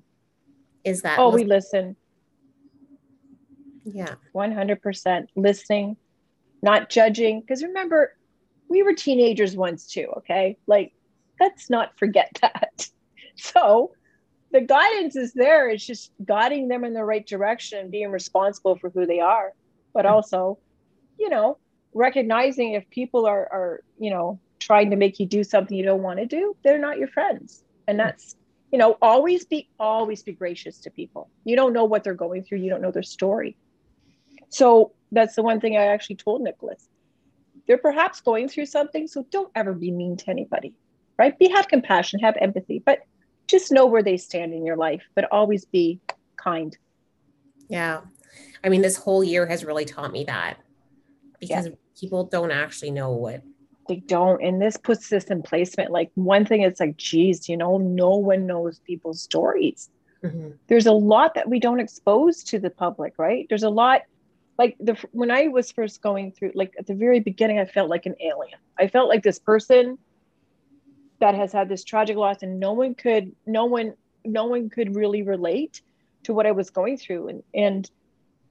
Is 0.83 1.01
that 1.01 1.19
oh, 1.19 1.31
we 1.31 1.43
listen. 1.43 1.95
Yeah. 3.83 4.15
100% 4.35 5.27
listening, 5.35 5.97
not 6.61 6.89
judging. 6.89 7.41
Because 7.41 7.63
remember, 7.63 8.15
we 8.69 8.83
were 8.83 8.93
teenagers 8.93 9.55
once 9.55 9.87
too, 9.87 10.07
okay? 10.17 10.57
Like, 10.67 10.93
let's 11.39 11.69
not 11.69 11.97
forget 11.97 12.37
that. 12.41 12.89
So, 13.35 13.91
the 14.51 14.61
guidance 14.61 15.15
is 15.15 15.33
there. 15.33 15.69
It's 15.69 15.85
just 15.85 16.11
guiding 16.23 16.67
them 16.67 16.83
in 16.83 16.93
the 16.93 17.03
right 17.03 17.25
direction, 17.25 17.89
being 17.89 18.11
responsible 18.11 18.77
for 18.77 18.89
who 18.89 19.05
they 19.05 19.19
are, 19.19 19.53
but 19.93 20.05
mm-hmm. 20.05 20.15
also, 20.15 20.57
you 21.19 21.29
know, 21.29 21.57
recognizing 21.93 22.73
if 22.73 22.89
people 22.89 23.25
are, 23.25 23.47
are 23.51 23.83
you 23.99 24.09
know, 24.09 24.39
trying 24.59 24.89
to 24.91 24.95
make 24.95 25.19
you 25.19 25.25
do 25.25 25.43
something 25.43 25.77
you 25.77 25.83
don't 25.83 26.03
want 26.03 26.19
to 26.19 26.25
do, 26.25 26.55
they're 26.63 26.77
not 26.77 26.97
your 26.97 27.07
friends. 27.07 27.63
And 27.87 27.99
that's, 27.99 28.35
you 28.71 28.77
know, 28.77 28.97
always 29.01 29.45
be, 29.45 29.69
always 29.79 30.23
be 30.23 30.33
gracious 30.33 30.79
to 30.79 30.91
people. 30.91 31.29
You 31.45 31.55
don't 31.55 31.73
know 31.73 31.85
what 31.85 32.03
they're 32.03 32.13
going 32.13 32.43
through. 32.43 32.59
You 32.59 32.69
don't 32.69 32.81
know 32.81 32.91
their 32.91 33.03
story. 33.03 33.57
So 34.49 34.93
that's 35.11 35.35
the 35.35 35.43
one 35.43 35.59
thing 35.59 35.77
I 35.77 35.87
actually 35.87 36.17
told 36.17 36.41
Nicholas. 36.41 36.87
They're 37.67 37.77
perhaps 37.77 38.21
going 38.21 38.47
through 38.47 38.67
something, 38.67 39.07
so 39.07 39.25
don't 39.29 39.51
ever 39.55 39.73
be 39.73 39.91
mean 39.91 40.17
to 40.17 40.29
anybody, 40.29 40.73
right? 41.17 41.37
Be 41.37 41.49
have 41.49 41.67
compassion, 41.67 42.19
have 42.21 42.37
empathy, 42.39 42.81
but 42.85 42.99
just 43.47 43.71
know 43.71 43.85
where 43.85 44.03
they 44.03 44.17
stand 44.17 44.53
in 44.53 44.65
your 44.65 44.77
life, 44.77 45.03
but 45.15 45.25
always 45.31 45.65
be 45.65 45.99
kind. 46.35 46.77
Yeah. 47.69 48.01
I 48.63 48.69
mean, 48.69 48.81
this 48.81 48.97
whole 48.97 49.23
year 49.23 49.45
has 49.45 49.65
really 49.65 49.85
taught 49.85 50.11
me 50.11 50.23
that 50.25 50.57
because 51.39 51.67
yeah. 51.67 51.73
people 51.99 52.25
don't 52.25 52.51
actually 52.51 52.91
know 52.91 53.11
what 53.11 53.41
they 53.87 53.97
don't. 53.97 54.43
And 54.43 54.61
this 54.61 54.77
puts 54.77 55.09
this 55.09 55.25
in 55.25 55.41
placement. 55.41 55.91
Like 55.91 56.11
one 56.15 56.45
thing, 56.45 56.61
it's 56.61 56.79
like, 56.79 56.97
geez, 56.97 57.47
you 57.47 57.57
know, 57.57 57.77
no 57.77 58.15
one 58.17 58.45
knows 58.45 58.79
people's 58.79 59.21
stories. 59.21 59.89
Mm-hmm. 60.23 60.51
There's 60.67 60.87
a 60.87 60.91
lot 60.91 61.35
that 61.35 61.49
we 61.49 61.59
don't 61.59 61.79
expose 61.79 62.43
to 62.45 62.59
the 62.59 62.69
public, 62.69 63.13
right? 63.17 63.45
There's 63.49 63.63
a 63.63 63.69
lot 63.69 64.01
like 64.57 64.75
the 64.79 64.97
when 65.11 65.29
I 65.29 65.47
was 65.49 65.71
first 65.71 66.01
going 66.01 66.31
through, 66.31 66.51
like 66.55 66.73
at 66.79 66.87
the 66.87 66.95
very 66.95 67.19
beginning, 67.19 67.59
I 67.59 67.65
felt 67.65 67.89
like 67.89 68.05
an 68.07 68.15
alien. 68.19 68.57
I 68.79 68.87
felt 68.87 69.07
like 69.07 69.23
this 69.23 69.39
person 69.39 69.99
that 71.19 71.35
has 71.35 71.51
had 71.51 71.69
this 71.69 71.83
tragic 71.83 72.17
loss, 72.17 72.41
and 72.41 72.59
no 72.59 72.73
one 72.73 72.95
could, 72.95 73.35
no 73.45 73.65
one, 73.65 73.93
no 74.23 74.45
one 74.45 74.69
could 74.69 74.95
really 74.95 75.23
relate 75.23 75.81
to 76.23 76.33
what 76.33 76.45
I 76.45 76.51
was 76.51 76.69
going 76.69 76.97
through, 76.97 77.29
and 77.29 77.43
and 77.53 77.89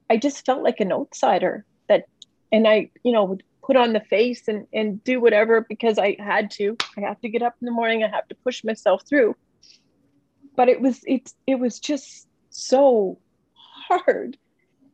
I 0.09 0.17
just 0.17 0.45
felt 0.45 0.63
like 0.63 0.79
an 0.79 0.91
outsider. 0.91 1.65
That, 1.87 2.05
and 2.51 2.67
I, 2.67 2.89
you 3.03 3.11
know, 3.11 3.25
would 3.25 3.43
put 3.63 3.75
on 3.75 3.93
the 3.93 3.99
face 3.99 4.47
and 4.47 4.67
and 4.73 5.03
do 5.03 5.19
whatever 5.19 5.65
because 5.67 5.97
I 5.99 6.15
had 6.19 6.51
to. 6.51 6.77
I 6.97 7.01
have 7.01 7.19
to 7.21 7.29
get 7.29 7.41
up 7.41 7.55
in 7.61 7.65
the 7.65 7.71
morning. 7.71 8.03
I 8.03 8.09
have 8.09 8.27
to 8.29 8.35
push 8.35 8.63
myself 8.63 9.03
through. 9.07 9.35
But 10.55 10.69
it 10.69 10.81
was 10.81 11.01
it 11.05 11.31
it 11.45 11.59
was 11.59 11.79
just 11.79 12.27
so 12.49 13.19
hard, 13.87 14.37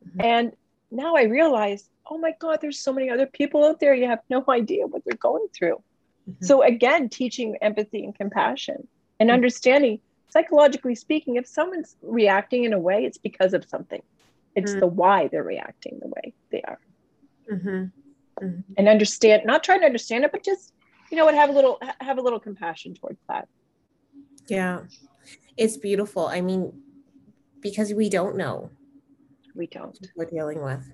mm-hmm. 0.06 0.20
and 0.20 0.52
now 0.90 1.16
I 1.16 1.22
realize, 1.22 1.88
oh 2.08 2.18
my 2.18 2.34
God, 2.38 2.58
there's 2.60 2.80
so 2.80 2.92
many 2.92 3.10
other 3.10 3.26
people 3.26 3.64
out 3.64 3.80
there. 3.80 3.94
You 3.94 4.08
have 4.08 4.20
no 4.28 4.44
idea 4.48 4.86
what 4.86 5.02
they're 5.04 5.16
going 5.16 5.46
through. 5.56 5.82
Mm-hmm. 6.28 6.44
So 6.44 6.62
again, 6.62 7.08
teaching 7.08 7.56
empathy 7.60 8.04
and 8.04 8.14
compassion 8.14 8.86
and 9.20 9.28
mm-hmm. 9.28 9.34
understanding, 9.34 10.00
psychologically 10.30 10.94
speaking, 10.94 11.36
if 11.36 11.46
someone's 11.46 11.96
reacting 12.02 12.64
in 12.64 12.72
a 12.72 12.78
way, 12.78 13.04
it's 13.04 13.18
because 13.18 13.54
of 13.54 13.64
something. 13.68 14.02
It's 14.56 14.72
mm-hmm. 14.72 14.80
the 14.80 14.86
why 14.86 15.28
they're 15.28 15.42
reacting 15.42 15.98
the 16.00 16.08
way 16.08 16.32
they 16.50 16.62
are. 16.62 16.80
Mm-hmm. 17.52 17.84
Mm-hmm. 18.44 18.60
And 18.76 18.88
understand, 18.88 19.42
not 19.44 19.62
trying 19.62 19.80
to 19.80 19.86
understand 19.86 20.24
it, 20.24 20.32
but 20.32 20.44
just, 20.44 20.72
you 21.10 21.16
know 21.16 21.24
what, 21.24 21.34
have 21.34 21.50
a 21.50 21.52
little 21.52 21.78
have 22.00 22.18
a 22.18 22.20
little 22.20 22.40
compassion 22.40 22.94
towards 22.94 23.18
that. 23.28 23.48
Yeah. 24.48 24.80
It's 25.56 25.76
beautiful. 25.76 26.26
I 26.26 26.40
mean, 26.40 26.72
because 27.60 27.94
we 27.94 28.08
don't 28.08 28.36
know 28.36 28.70
we 29.54 29.66
don't 29.66 29.96
we're 30.16 30.24
dealing 30.24 30.62
with 30.62 30.92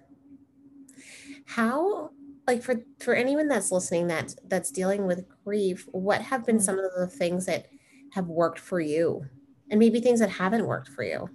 how 1.46 2.10
like 2.50 2.62
for 2.62 2.82
for 2.98 3.14
anyone 3.14 3.46
that's 3.46 3.70
listening 3.70 4.08
that 4.08 4.34
that's 4.48 4.70
dealing 4.70 5.06
with 5.06 5.24
grief 5.44 5.88
what 5.92 6.20
have 6.20 6.44
been 6.44 6.58
mm. 6.58 6.62
some 6.62 6.78
of 6.78 6.90
the 6.98 7.06
things 7.06 7.46
that 7.46 7.66
have 8.12 8.26
worked 8.26 8.58
for 8.58 8.80
you? 8.80 9.24
And 9.70 9.78
maybe 9.78 10.00
things 10.00 10.18
that 10.18 10.30
haven't 10.30 10.66
worked 10.66 10.88
for 10.88 11.04
you. 11.04 11.30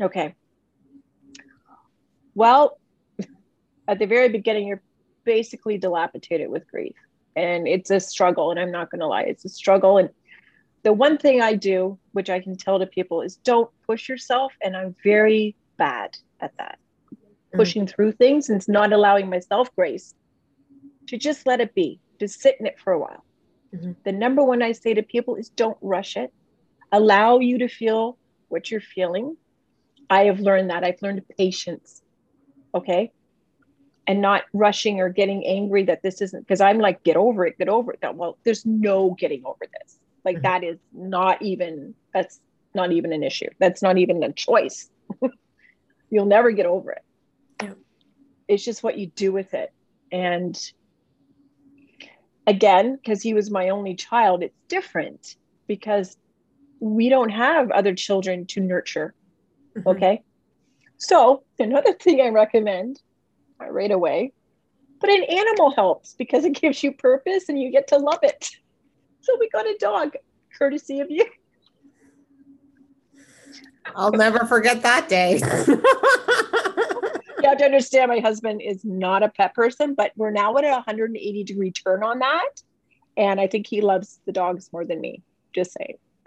Okay. 0.00 0.34
Well 2.34 2.78
at 3.88 3.98
the 3.98 4.06
very 4.06 4.30
beginning 4.30 4.68
you're 4.68 4.82
basically 5.24 5.76
dilapidated 5.76 6.48
with 6.48 6.66
grief. 6.70 6.96
And 7.36 7.68
it's 7.68 7.90
a 7.90 8.00
struggle 8.00 8.50
and 8.50 8.58
i'm 8.58 8.72
not 8.72 8.90
going 8.90 9.00
to 9.00 9.06
lie 9.06 9.22
it's 9.22 9.44
a 9.44 9.50
struggle. 9.50 9.98
And 9.98 10.10
the 10.84 10.92
one 10.92 11.18
thing 11.18 11.42
i 11.42 11.54
do 11.54 11.98
which 12.12 12.30
i 12.30 12.40
can 12.40 12.56
tell 12.56 12.78
to 12.78 12.86
people 12.86 13.20
is 13.20 13.36
don't 13.36 13.70
push 13.86 14.08
yourself 14.08 14.52
and 14.62 14.76
i'm 14.76 14.94
very 15.04 15.56
bad 15.76 16.16
at 16.40 16.56
that, 16.58 16.78
mm-hmm. 17.48 17.58
pushing 17.58 17.86
through 17.86 18.12
things 18.12 18.48
and 18.48 18.66
not 18.68 18.92
allowing 18.92 19.28
myself 19.28 19.74
grace 19.74 20.14
to 21.08 21.16
just 21.16 21.46
let 21.46 21.60
it 21.60 21.74
be, 21.74 22.00
to 22.18 22.28
sit 22.28 22.56
in 22.60 22.66
it 22.66 22.78
for 22.78 22.92
a 22.92 22.98
while. 22.98 23.24
Mm-hmm. 23.74 23.92
The 24.04 24.12
number 24.12 24.42
one 24.42 24.62
I 24.62 24.72
say 24.72 24.94
to 24.94 25.02
people 25.02 25.36
is 25.36 25.48
don't 25.50 25.78
rush 25.80 26.16
it. 26.16 26.32
Allow 26.92 27.38
you 27.38 27.58
to 27.58 27.68
feel 27.68 28.16
what 28.48 28.70
you're 28.70 28.80
feeling. 28.80 29.36
I 30.08 30.24
have 30.24 30.40
learned 30.40 30.70
that. 30.70 30.84
I've 30.84 31.02
learned 31.02 31.22
patience. 31.36 32.02
Okay. 32.74 33.12
And 34.06 34.22
not 34.22 34.44
rushing 34.54 35.00
or 35.00 35.10
getting 35.10 35.46
angry 35.46 35.84
that 35.84 36.02
this 36.02 36.22
isn't 36.22 36.40
because 36.40 36.62
I'm 36.62 36.78
like, 36.78 37.02
get 37.04 37.16
over 37.16 37.44
it, 37.44 37.58
get 37.58 37.68
over 37.68 37.92
it. 37.92 37.98
Well, 38.14 38.38
there's 38.44 38.64
no 38.64 39.10
getting 39.18 39.44
over 39.44 39.66
this. 39.80 39.98
Like 40.24 40.36
mm-hmm. 40.36 40.42
that 40.42 40.64
is 40.64 40.78
not 40.92 41.42
even 41.42 41.94
that's 42.14 42.40
not 42.74 42.92
even 42.92 43.12
an 43.12 43.22
issue. 43.22 43.48
That's 43.58 43.82
not 43.82 43.98
even 43.98 44.22
a 44.22 44.32
choice. 44.32 44.90
You'll 46.10 46.26
never 46.26 46.52
get 46.52 46.64
over 46.64 46.92
it. 46.92 47.02
It's 48.48 48.64
just 48.64 48.82
what 48.82 48.98
you 48.98 49.06
do 49.06 49.30
with 49.30 49.54
it. 49.54 49.72
And 50.10 50.58
again, 52.46 52.96
because 52.96 53.22
he 53.22 53.34
was 53.34 53.50
my 53.50 53.68
only 53.68 53.94
child, 53.94 54.42
it's 54.42 54.56
different 54.68 55.36
because 55.66 56.16
we 56.80 57.08
don't 57.08 57.28
have 57.28 57.70
other 57.70 57.94
children 57.94 58.46
to 58.46 58.60
nurture. 58.60 59.14
Mm-hmm. 59.76 59.88
Okay. 59.88 60.22
So, 60.96 61.44
another 61.58 61.92
thing 62.00 62.20
I 62.20 62.28
recommend 62.28 63.00
right 63.60 63.90
away, 63.90 64.32
but 65.00 65.10
an 65.10 65.24
animal 65.24 65.72
helps 65.72 66.14
because 66.14 66.44
it 66.44 66.60
gives 66.60 66.82
you 66.82 66.92
purpose 66.92 67.48
and 67.48 67.60
you 67.60 67.70
get 67.70 67.88
to 67.88 67.98
love 67.98 68.20
it. 68.22 68.50
So, 69.20 69.36
we 69.38 69.50
got 69.50 69.66
a 69.66 69.76
dog, 69.78 70.14
courtesy 70.56 71.00
of 71.00 71.10
you. 71.10 71.26
I'll 73.94 74.12
never 74.12 74.46
forget 74.46 74.80
that 74.82 75.08
day. 75.08 75.40
you 77.48 77.52
have 77.52 77.58
to 77.60 77.64
understand 77.64 78.10
my 78.10 78.18
husband 78.18 78.60
is 78.60 78.84
not 78.84 79.22
a 79.22 79.30
pet 79.30 79.54
person, 79.54 79.94
but 79.94 80.12
we're 80.16 80.30
now 80.30 80.54
at 80.58 80.64
a 80.64 80.70
180 80.70 81.44
degree 81.44 81.72
turn 81.72 82.02
on 82.02 82.18
that. 82.18 82.50
And 83.16 83.40
I 83.40 83.46
think 83.46 83.66
he 83.66 83.80
loves 83.80 84.20
the 84.26 84.32
dogs 84.32 84.68
more 84.70 84.84
than 84.84 85.00
me. 85.00 85.22
Just 85.54 85.72
saying. 85.72 85.94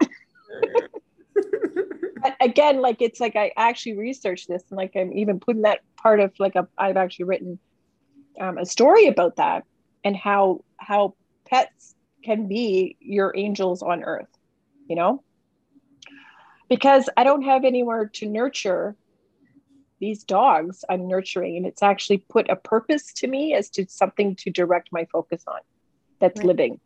but 1.30 2.36
again, 2.40 2.80
like 2.80 3.00
it's 3.00 3.20
like 3.20 3.36
I 3.36 3.52
actually 3.56 3.96
researched 3.96 4.48
this 4.48 4.64
and 4.70 4.76
like 4.76 4.96
I'm 4.96 5.12
even 5.12 5.38
putting 5.38 5.62
that 5.62 5.80
part 5.96 6.18
of 6.18 6.32
like 6.40 6.56
a 6.56 6.66
I've 6.76 6.96
actually 6.96 7.26
written 7.26 7.60
um, 8.40 8.58
a 8.58 8.66
story 8.66 9.06
about 9.06 9.36
that 9.36 9.62
and 10.02 10.16
how 10.16 10.64
how 10.76 11.14
pets 11.48 11.94
can 12.24 12.48
be 12.48 12.96
your 12.98 13.32
angels 13.36 13.80
on 13.80 14.02
earth, 14.02 14.28
you 14.88 14.96
know? 14.96 15.22
because 16.72 17.10
I 17.18 17.24
don't 17.24 17.42
have 17.42 17.66
anywhere 17.66 18.06
to 18.14 18.30
nurture 18.30 18.96
these 20.02 20.24
dogs 20.24 20.84
I'm 20.90 21.06
nurturing. 21.06 21.56
And 21.56 21.64
it's 21.64 21.80
actually 21.80 22.18
put 22.18 22.50
a 22.50 22.56
purpose 22.56 23.12
to 23.14 23.28
me 23.28 23.54
as 23.54 23.70
to 23.70 23.86
something 23.88 24.34
to 24.36 24.50
direct 24.50 24.88
my 24.90 25.06
focus 25.12 25.44
on 25.46 25.60
that's 26.18 26.38
right. 26.38 26.46
living. 26.46 26.80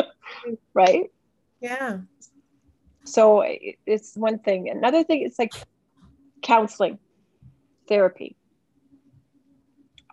right? 0.74 1.04
Yeah. 1.60 1.98
So 3.04 3.44
it's 3.86 4.16
one 4.16 4.40
thing. 4.40 4.68
Another 4.70 5.04
thing 5.04 5.22
is 5.22 5.38
like 5.38 5.52
counseling, 6.42 6.98
therapy. 7.88 8.36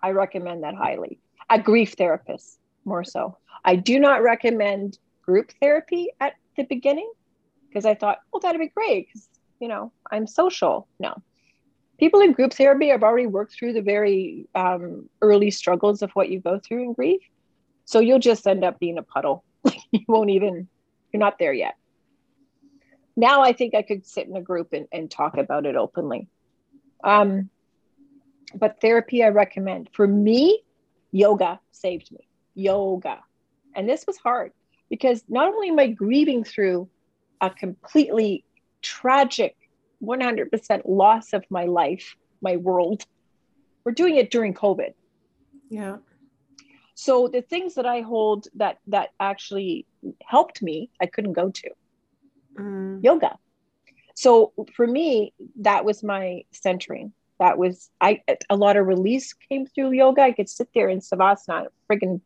I 0.04 0.12
recommend 0.12 0.64
that 0.64 0.76
highly. 0.76 1.20
A 1.50 1.60
grief 1.60 1.96
therapist, 1.98 2.60
more 2.86 3.04
so. 3.04 3.38
I 3.64 3.76
do 3.76 4.00
not 4.00 4.22
recommend 4.22 5.00
group 5.24 5.52
therapy 5.60 6.12
at 6.22 6.34
the 6.58 6.64
beginning 6.64 7.12
because 7.68 7.86
I 7.86 7.96
thought, 7.96 8.20
well, 8.32 8.40
that'd 8.40 8.62
be 8.62 8.68
great 8.68 9.08
because, 9.08 9.28
you 9.60 9.68
know, 9.68 9.92
I'm 10.12 10.28
social. 10.28 10.88
No. 11.00 11.16
People 11.98 12.22
in 12.22 12.34
group 12.34 12.54
therapy 12.54 12.90
have 12.90 13.04
already 13.04 13.28
worked 13.28 13.54
through 13.54 13.74
the 13.74 13.82
very 13.82 14.48
um, 14.56 15.10
early 15.22 15.52
struggles 15.52 16.02
of 16.02 16.12
what 16.12 16.30
you 16.30 16.40
go 16.40 16.60
through 16.60 16.84
in 16.84 16.94
grief. 16.94 17.22
So 17.86 18.00
you'll 18.00 18.20
just 18.20 18.48
end 18.48 18.64
up 18.64 18.80
being 18.80 18.98
a 18.98 19.04
puddle. 19.04 19.44
you 19.92 20.02
won't 20.08 20.30
even, 20.30 20.68
you're 21.12 21.20
not 21.20 21.40
there 21.40 21.54
yet. 21.54 21.76
Now 23.16 23.42
I 23.42 23.54
think 23.54 23.76
I 23.76 23.82
could 23.82 24.06
sit 24.06 24.28
in 24.28 24.36
a 24.36 24.42
group 24.42 24.74
and, 24.74 24.88
and 24.92 25.10
talk 25.10 25.38
about 25.38 25.66
it 25.66 25.76
openly. 25.76 26.28
Um, 27.04 27.50
but 28.54 28.82
therapy 28.82 29.24
I 29.24 29.30
recommend. 29.30 29.90
For 29.94 30.08
me, 30.08 30.62
yoga 31.12 31.60
saved 31.72 32.12
me. 32.12 32.28
Yoga. 32.56 33.20
And 33.76 33.88
this 33.88 34.06
was 34.06 34.18
hard 34.18 34.52
because 34.90 35.24
not 35.30 35.48
only 35.48 35.70
am 35.70 35.80
I 35.80 35.88
grieving 35.88 36.44
through 36.44 36.90
a 37.42 37.50
completely 37.50 38.44
tragic 38.82 39.56
100% 40.06 40.82
loss 40.86 41.34
of 41.34 41.46
my 41.50 41.66
life, 41.66 42.16
my 42.42 42.58
world. 42.58 43.06
We're 43.84 43.92
doing 43.92 44.16
it 44.16 44.32
during 44.32 44.54
COVID. 44.54 44.94
Yeah. 45.70 45.98
So 46.96 47.28
the 47.28 47.42
things 47.42 47.76
that 47.76 47.86
I 47.86 48.02
hold 48.02 48.48
that 48.56 48.80
that 48.88 49.10
actually 49.20 49.86
helped 50.24 50.62
me, 50.62 50.90
I 51.02 51.06
couldn't 51.06 51.34
go 51.34 51.50
to. 51.50 51.70
Mm. 52.58 53.04
Yoga. 53.04 53.38
So 54.16 54.54
for 54.76 54.88
me, 54.88 55.34
that 55.58 55.84
was 55.84 56.04
my 56.04 56.46
centering. 56.52 57.12
That 57.38 57.58
was 57.58 57.90
I 58.00 58.22
a 58.50 58.56
lot 58.56 58.78
of 58.78 58.88
release 58.88 59.34
came 59.34 59.68
through 59.68 59.92
yoga. 59.92 60.22
I 60.22 60.32
could 60.32 60.50
sit 60.50 60.70
there 60.74 60.88
in 60.88 61.00
savasana, 61.00 61.68
freaking 61.92 62.22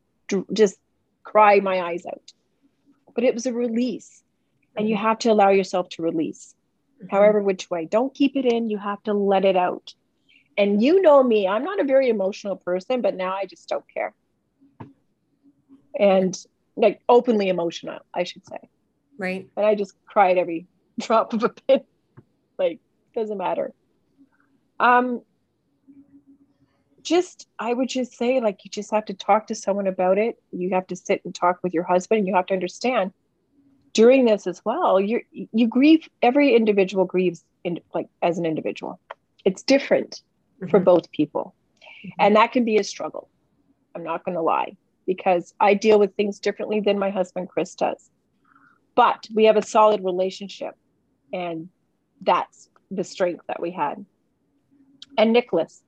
just 0.54 0.78
cry 1.24 1.60
my 1.60 1.82
eyes 1.82 2.06
out. 2.06 2.32
But 3.16 3.24
it 3.24 3.34
was 3.34 3.48
a 3.48 3.54
release. 3.54 4.24
And 4.78 4.88
you 4.88 4.96
mm-hmm. 4.96 5.04
have 5.04 5.20
to 5.20 5.32
allow 5.32 5.50
yourself 5.50 5.90
to 5.90 6.04
release 6.04 6.56
mm-hmm. 7.02 7.08
however 7.10 7.42
which 7.42 7.70
way. 7.70 7.86
Don't 7.86 8.14
keep 8.14 8.36
it 8.36 8.46
in. 8.46 8.70
You 8.70 8.78
have 8.78 9.02
to 9.04 9.14
let 9.14 9.46
it 9.46 9.56
out. 9.56 9.94
And 10.58 10.84
you 10.84 11.02
know 11.02 11.24
me, 11.24 11.48
I'm 11.48 11.64
not 11.64 11.80
a 11.80 11.86
very 11.86 12.10
emotional 12.10 12.58
person, 12.58 13.02
but 13.02 13.16
now 13.16 13.34
I 13.34 13.46
just 13.46 13.70
don't 13.70 13.86
care. 13.94 14.14
And 15.98 16.38
like 16.76 17.02
openly 17.08 17.50
emotional, 17.50 18.00
I 18.14 18.24
should 18.24 18.46
say. 18.46 18.58
Right. 19.18 19.50
And 19.56 19.66
I 19.66 19.76
just 19.76 19.94
cried 20.06 20.38
every 20.38 20.68
drop 21.00 21.34
of 21.34 21.44
a 21.44 21.50
pin. 21.50 21.82
like, 22.58 22.80
doesn't 23.16 23.38
matter. 23.38 23.74
Um, 24.80 25.22
just 27.02 27.48
I 27.58 27.74
would 27.74 27.90
just 27.90 28.14
say 28.14 28.40
like 28.40 28.64
you 28.64 28.70
just 28.70 28.92
have 28.92 29.06
to 29.06 29.14
talk 29.14 29.48
to 29.48 29.56
someone 29.56 29.88
about 29.88 30.18
it. 30.18 30.42
You 30.52 30.72
have 30.72 30.88
to 30.88 30.96
sit 30.96 31.22
and 31.26 31.34
talk 31.34 31.60
with 31.64 31.74
your 31.74 31.84
husband. 31.84 32.28
You 32.28 32.36
have 32.36 32.46
to 32.48 32.54
understand 32.54 33.14
during 34.00 34.24
this 34.24 34.48
as 34.48 34.64
well 34.64 34.98
you 34.98 35.22
you 35.34 35.68
grieve 35.68 36.08
every 36.22 36.56
individual 36.56 37.04
grieves 37.04 37.44
in 37.66 37.80
like 37.94 38.08
as 38.22 38.38
an 38.38 38.46
individual 38.46 38.98
it's 39.44 39.62
different 39.62 40.22
mm-hmm. 40.62 40.70
for 40.70 40.80
both 40.80 41.12
people 41.12 41.54
mm-hmm. 41.78 42.10
and 42.18 42.38
that 42.38 42.54
can 42.54 42.64
be 42.64 42.78
a 42.78 42.84
struggle 42.84 43.30
i'm 43.94 44.04
not 44.04 44.24
going 44.24 44.36
to 44.36 44.42
lie 44.42 44.78
because 45.06 45.54
i 45.60 45.74
deal 45.74 46.00
with 46.00 46.16
things 46.16 46.40
differently 46.40 46.80
than 46.80 46.98
my 46.98 47.10
husband 47.10 47.50
chris 47.50 47.76
does 47.76 48.10
but 48.96 49.28
we 49.36 49.44
have 49.44 49.58
a 49.58 49.62
solid 49.62 50.02
relationship 50.02 50.76
and 51.34 51.68
that's 52.22 52.70
the 52.92 53.04
strength 53.04 53.44
that 53.48 53.62
we 53.62 53.72
had 53.72 54.06
and 55.18 55.34
nicholas 55.34 55.84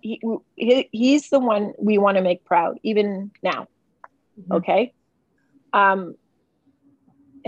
he, 0.00 0.20
he 0.56 0.88
he's 0.90 1.30
the 1.30 1.38
one 1.38 1.72
we 1.78 1.98
want 1.98 2.16
to 2.16 2.22
make 2.22 2.44
proud 2.44 2.80
even 2.82 3.30
now 3.44 3.68
mm-hmm. 4.40 4.54
okay 4.54 4.92
um 5.72 6.16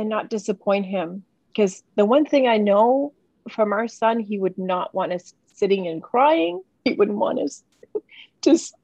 and 0.00 0.08
not 0.08 0.30
disappoint 0.30 0.86
him. 0.86 1.22
Because 1.48 1.82
the 1.94 2.06
one 2.06 2.24
thing 2.24 2.48
I 2.48 2.56
know 2.56 3.12
from 3.50 3.72
our 3.72 3.86
son, 3.86 4.18
he 4.18 4.38
would 4.38 4.56
not 4.56 4.94
want 4.94 5.12
us 5.12 5.34
sitting 5.52 5.86
and 5.86 6.02
crying. 6.02 6.62
He 6.84 6.94
wouldn't 6.94 7.18
want 7.18 7.38
us 7.38 7.62
just, 8.42 8.74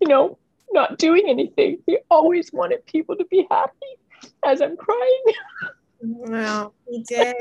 you 0.00 0.08
know, 0.08 0.36
not 0.72 0.98
doing 0.98 1.24
anything. 1.28 1.78
He 1.86 1.98
always 2.10 2.52
wanted 2.52 2.84
people 2.86 3.14
to 3.16 3.24
be 3.26 3.46
happy 3.48 3.72
as 4.44 4.60
I'm 4.60 4.76
crying. 4.76 5.22
Well, 6.00 6.74
he 6.88 7.04
did. 7.08 7.36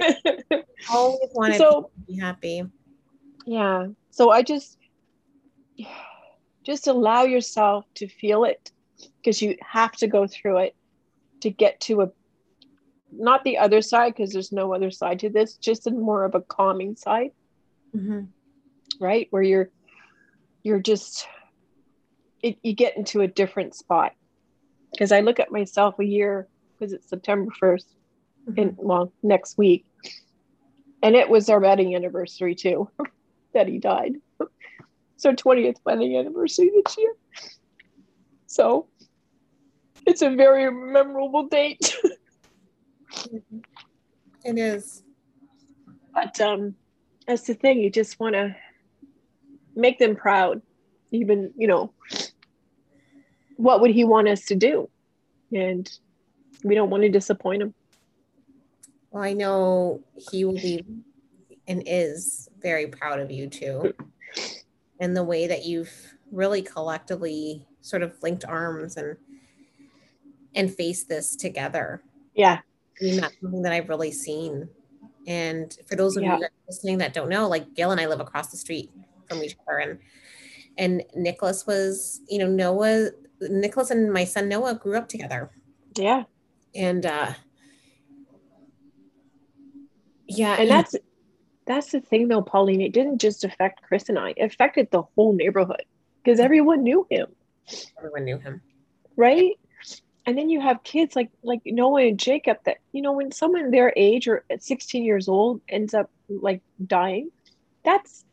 always 0.90 1.30
wanted 1.34 1.58
so, 1.58 1.90
to 1.96 2.06
be 2.06 2.20
happy. 2.20 2.64
Yeah. 3.48 3.88
So 4.12 4.30
I 4.30 4.44
just 4.44 4.78
just 6.64 6.86
allow 6.86 7.24
yourself 7.24 7.86
to 7.96 8.08
feel 8.08 8.44
it 8.44 8.72
because 9.18 9.42
you 9.42 9.58
have 9.62 9.94
to 9.94 10.08
go 10.08 10.28
through 10.28 10.58
it 10.58 10.76
to 11.42 11.50
get 11.50 11.80
to 11.80 12.02
a 12.02 12.12
not 13.12 13.44
the 13.44 13.58
other 13.58 13.82
side 13.82 14.14
because 14.16 14.32
there's 14.32 14.52
no 14.52 14.74
other 14.74 14.92
side 14.92 15.20
to 15.20 15.30
this 15.30 15.56
just 15.56 15.88
in 15.88 16.02
more 16.02 16.26
of 16.26 16.36
a 16.36 16.42
calming 16.42 16.96
side. 16.96 17.32
Mm-hmm. 17.96 18.26
right? 19.00 19.28
Where 19.30 19.44
you're 19.44 19.70
you're 20.64 20.80
just 20.80 21.28
it, 22.44 22.58
you 22.62 22.74
get 22.74 22.98
into 22.98 23.22
a 23.22 23.28
different 23.28 23.76
spot. 23.76 24.14
Because 24.92 25.12
i 25.12 25.20
look 25.20 25.40
at 25.40 25.52
myself 25.52 26.00
a 26.00 26.06
year 26.06 26.48
because 26.74 26.94
it's 26.94 27.10
september 27.10 27.52
1st 27.62 27.86
mm-hmm. 28.48 28.60
in 28.60 28.76
well 28.78 29.12
next 29.22 29.58
week 29.58 29.86
and 31.02 31.16
it 31.16 31.30
was 31.30 31.50
our 31.50 31.60
wedding 31.60 31.96
anniversary 31.96 32.56
too 32.56 32.90
that 33.54 33.68
he 33.68 33.80
died. 33.80 34.14
So 35.20 35.34
20th 35.34 35.78
wedding 35.84 36.16
anniversary 36.16 36.70
this 36.76 36.96
year. 36.96 37.12
So 38.46 38.86
it's 40.06 40.22
a 40.22 40.30
very 40.30 40.72
memorable 40.72 41.48
date 41.48 41.98
It 44.44 44.58
is. 44.58 45.04
But 46.14 46.40
um, 46.42 46.76
that's 47.28 47.44
the 47.44 47.54
thing. 47.54 47.80
You 47.80 47.90
just 47.90 48.20
want 48.20 48.36
to 48.36 48.56
make 49.76 50.00
them 50.00 50.16
proud. 50.16 50.62
Even, 51.12 51.54
you 51.56 51.68
know, 51.68 51.94
what 53.56 53.82
would 53.82 53.92
he 53.92 54.04
want 54.04 54.28
us 54.28 54.46
to 54.46 54.56
do? 54.56 54.90
And 55.54 55.90
we 56.64 56.76
don't 56.76 56.90
want 56.90 57.04
to 57.04 57.10
disappoint 57.10 57.62
him. 57.62 57.74
Well, 59.12 59.24
I 59.24 59.34
know 59.34 60.02
he 60.32 60.44
will 60.44 60.54
be 60.54 60.84
and 61.68 61.84
is 61.86 62.50
very 62.62 62.88
proud 62.88 63.20
of 63.20 63.32
you 63.32 63.48
too. 63.48 63.94
and 65.00 65.16
the 65.16 65.24
way 65.24 65.48
that 65.48 65.66
you've 65.66 65.92
really 66.32 66.62
collectively 66.62 67.66
sort 67.82 68.04
of 68.04 68.14
linked 68.22 68.46
arms 68.46 68.98
and 68.98 69.18
and 70.56 70.74
faced 70.74 71.08
this 71.08 71.36
together. 71.36 72.02
Yeah. 72.34 72.60
I 73.00 73.04
mean, 73.04 73.18
that's 73.20 73.40
something 73.42 73.62
that 73.62 73.74
I've 73.74 73.90
really 73.90 74.12
seen. 74.12 74.68
And 75.28 75.76
for 75.88 75.96
those 75.96 76.18
of 76.18 76.24
yeah. 76.24 76.38
you 76.38 76.48
listening 76.68 77.00
that 77.00 77.14
don't 77.14 77.30
know, 77.30 77.48
like 77.48 77.74
Gail 77.74 77.92
and 77.92 78.00
I 78.00 78.08
live 78.08 78.20
across 78.20 78.50
the 78.50 78.58
street 78.58 78.92
from 79.28 79.44
each 79.44 79.56
other, 79.68 79.80
and 79.80 80.00
and 80.78 81.04
Nicholas 81.16 81.68
was, 81.68 82.22
you 82.30 82.40
know, 82.40 82.48
Noah, 82.48 83.10
Nicholas 83.42 83.92
and 83.92 84.12
my 84.12 84.24
son 84.24 84.48
Noah 84.48 84.76
grew 84.76 84.98
up 84.98 85.10
together. 85.10 85.52
Yeah. 85.96 86.24
And 86.76 87.06
uh 87.06 87.34
yeah, 90.28 90.56
and 90.60 90.70
that's 90.70 90.96
that's 91.66 91.92
the 91.92 92.02
thing 92.02 92.28
though, 92.28 92.42
Pauline. 92.42 92.82
It 92.82 92.94
didn't 92.94 93.20
just 93.20 93.44
affect 93.44 93.82
Chris 93.84 94.10
and 94.10 94.20
I; 94.20 94.34
it 94.38 94.54
affected 94.54 94.90
the 94.92 95.04
whole 95.16 95.34
neighborhood 95.34 95.84
because 96.24 96.40
everyone 96.40 96.84
knew 96.84 97.08
him. 97.10 97.28
Everyone 97.98 98.26
knew 98.26 98.38
him, 98.38 98.62
right? 99.16 99.58
And 100.28 100.38
then 100.38 100.50
you 100.50 100.60
have 100.60 100.84
kids 100.84 101.16
like 101.16 101.32
like 101.42 101.62
Noah 101.66 102.06
and 102.06 102.20
Jacob 102.20 102.58
that 102.66 102.78
you 102.92 103.02
know 103.02 103.14
when 103.14 103.32
someone 103.32 103.72
their 103.72 103.94
age 103.96 104.28
or 104.28 104.44
at 104.50 104.62
16 104.62 105.04
years 105.04 105.30
old 105.30 105.62
ends 105.70 105.94
up 105.94 106.12
like 106.30 106.62
dying, 106.86 107.32
that's 107.84 108.26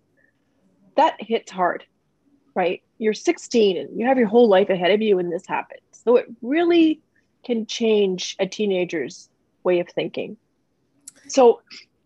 that 0.96 1.16
hits 1.20 1.52
hard, 1.52 1.85
right? 2.54 2.83
You're 2.98 3.14
16 3.14 3.76
and 3.76 3.98
you 3.98 4.07
have 4.07 4.18
your 4.18 4.26
whole 4.26 4.48
life 4.48 4.70
ahead 4.70 4.90
of 4.90 5.00
you 5.00 5.16
when 5.16 5.30
this 5.30 5.46
happens. 5.46 5.80
So 5.92 6.16
it 6.16 6.26
really 6.42 7.00
can 7.44 7.66
change 7.66 8.37
a 8.40 8.46
teenager's 8.46 9.28
way 9.62 9.78
of 9.78 9.88
thinking. 9.88 10.37
So 11.28 11.62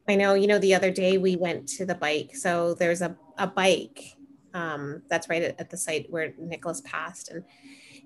I 0.06 0.16
know, 0.16 0.34
you 0.34 0.46
know, 0.46 0.58
the 0.58 0.74
other 0.74 0.90
day 0.90 1.18
we 1.18 1.36
went 1.36 1.68
to 1.70 1.86
the 1.86 1.94
bike. 1.94 2.36
So 2.36 2.74
there's 2.74 3.02
a, 3.02 3.16
a 3.36 3.46
bike 3.46 4.16
um, 4.54 5.02
that's 5.08 5.28
right 5.28 5.42
at, 5.42 5.60
at 5.60 5.70
the 5.70 5.76
site 5.76 6.10
where 6.10 6.32
Nicholas 6.38 6.80
passed. 6.82 7.30
And 7.30 7.44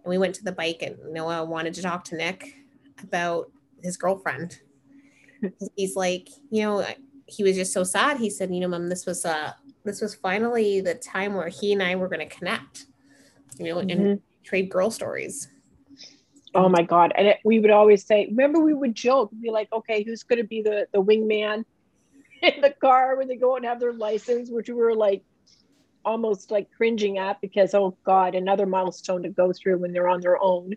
and 0.04 0.10
we 0.10 0.18
went 0.18 0.34
to 0.36 0.44
the 0.44 0.52
bike 0.52 0.82
and 0.82 0.96
Noah 1.12 1.44
wanted 1.44 1.74
to 1.74 1.82
talk 1.82 2.04
to 2.04 2.16
Nick 2.16 2.56
about 3.02 3.50
his 3.82 3.96
girlfriend. 3.96 4.60
He's 5.76 5.96
like, 5.96 6.28
you 6.50 6.62
know, 6.62 6.86
he 7.26 7.42
was 7.42 7.56
just 7.56 7.72
so 7.72 7.84
sad. 7.84 8.18
He 8.18 8.30
said, 8.30 8.54
you 8.54 8.60
know, 8.60 8.68
mom, 8.68 8.88
this 8.88 9.06
was 9.06 9.24
uh 9.24 9.52
this 9.84 10.00
was 10.00 10.14
finally 10.14 10.80
the 10.80 10.94
time 10.94 11.34
where 11.34 11.48
he 11.48 11.72
and 11.72 11.82
I 11.82 11.96
were 11.96 12.08
going 12.08 12.26
to 12.26 12.34
connect, 12.34 12.86
you 13.58 13.66
know, 13.66 13.76
mm-hmm. 13.76 13.90
and 13.90 14.20
trade 14.44 14.70
girl 14.70 14.90
stories. 14.90 15.48
Oh 16.54 16.68
my 16.68 16.82
God. 16.82 17.12
And 17.16 17.28
it, 17.28 17.38
we 17.44 17.58
would 17.58 17.70
always 17.70 18.04
say, 18.04 18.26
remember 18.26 18.60
we 18.60 18.74
would 18.74 18.94
joke, 18.94 19.30
be 19.40 19.50
like, 19.50 19.72
okay, 19.72 20.04
who's 20.04 20.22
going 20.22 20.40
to 20.40 20.46
be 20.46 20.62
the, 20.62 20.86
the 20.92 21.02
wingman 21.02 21.64
in 22.42 22.60
the 22.60 22.74
car 22.80 23.16
when 23.16 23.28
they 23.28 23.36
go 23.36 23.56
and 23.56 23.64
have 23.64 23.80
their 23.80 23.92
license, 23.92 24.50
which 24.50 24.68
we 24.68 24.74
were 24.74 24.94
like, 24.94 25.24
almost 26.04 26.50
like 26.50 26.68
cringing 26.76 27.18
at 27.18 27.40
because 27.40 27.74
oh 27.74 27.96
god 28.04 28.34
another 28.34 28.66
milestone 28.66 29.22
to 29.22 29.28
go 29.28 29.52
through 29.52 29.78
when 29.78 29.92
they're 29.92 30.08
on 30.08 30.20
their 30.20 30.40
own 30.42 30.72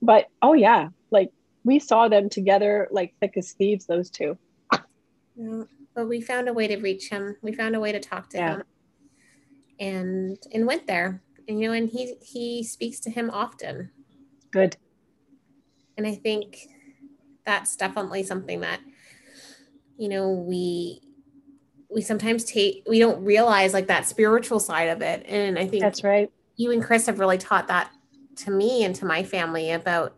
but 0.00 0.26
oh 0.42 0.52
yeah 0.52 0.88
like 1.10 1.30
we 1.64 1.78
saw 1.78 2.08
them 2.08 2.28
together 2.28 2.88
like 2.90 3.14
thick 3.20 3.34
as 3.36 3.52
thieves 3.52 3.86
those 3.86 4.10
two 4.10 4.38
yeah 5.36 5.64
but 5.94 6.08
we 6.08 6.20
found 6.20 6.48
a 6.48 6.52
way 6.52 6.66
to 6.66 6.76
reach 6.76 7.08
him. 7.08 7.36
We 7.40 7.52
found 7.52 7.76
a 7.76 7.80
way 7.80 7.92
to 7.92 8.00
talk 8.00 8.28
to 8.30 8.38
Yeah. 8.38 8.54
him, 8.56 8.62
and 9.78 10.38
and 10.52 10.66
went 10.66 10.86
there. 10.86 11.22
And 11.46 11.60
you 11.60 11.68
know, 11.68 11.74
and 11.74 11.88
he 11.88 12.16
he 12.20 12.64
speaks 12.64 13.00
to 13.00 13.10
him 13.10 13.30
often. 13.30 13.90
Good. 14.50 14.76
And 15.96 16.06
I 16.06 16.16
think 16.16 16.66
that's 17.46 17.76
definitely 17.76 18.24
something 18.24 18.60
that 18.60 18.80
you 19.96 20.08
know 20.08 20.30
we 20.30 21.00
we 21.94 22.02
sometimes 22.02 22.44
take 22.44 22.82
we 22.88 22.98
don't 22.98 23.24
realize 23.24 23.72
like 23.72 23.86
that 23.86 24.06
spiritual 24.06 24.58
side 24.58 24.88
of 24.88 25.00
it. 25.00 25.24
And 25.28 25.58
I 25.58 25.66
think 25.66 25.82
That's 25.82 26.02
right. 26.02 26.30
you 26.56 26.72
and 26.72 26.82
Chris 26.82 27.06
have 27.06 27.20
really 27.20 27.38
taught 27.38 27.68
that 27.68 27.90
to 28.36 28.50
me 28.50 28.84
and 28.84 28.94
to 28.96 29.06
my 29.06 29.22
family 29.22 29.70
about 29.70 30.16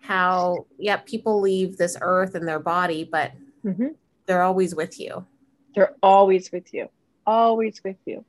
how 0.00 0.66
yeah 0.78 0.96
people 0.96 1.40
leave 1.40 1.76
this 1.76 1.96
earth 2.00 2.34
and 2.34 2.48
their 2.48 2.58
body, 2.58 3.04
but 3.04 3.32
hmm 3.62 3.88
they're 4.24 4.42
always 4.42 4.74
with 4.74 4.98
you. 4.98 5.24
They're 5.76 5.94
always 6.02 6.50
with 6.50 6.72
you, 6.74 6.88
always 7.26 7.80
with 7.84 7.98
you. 8.06 8.24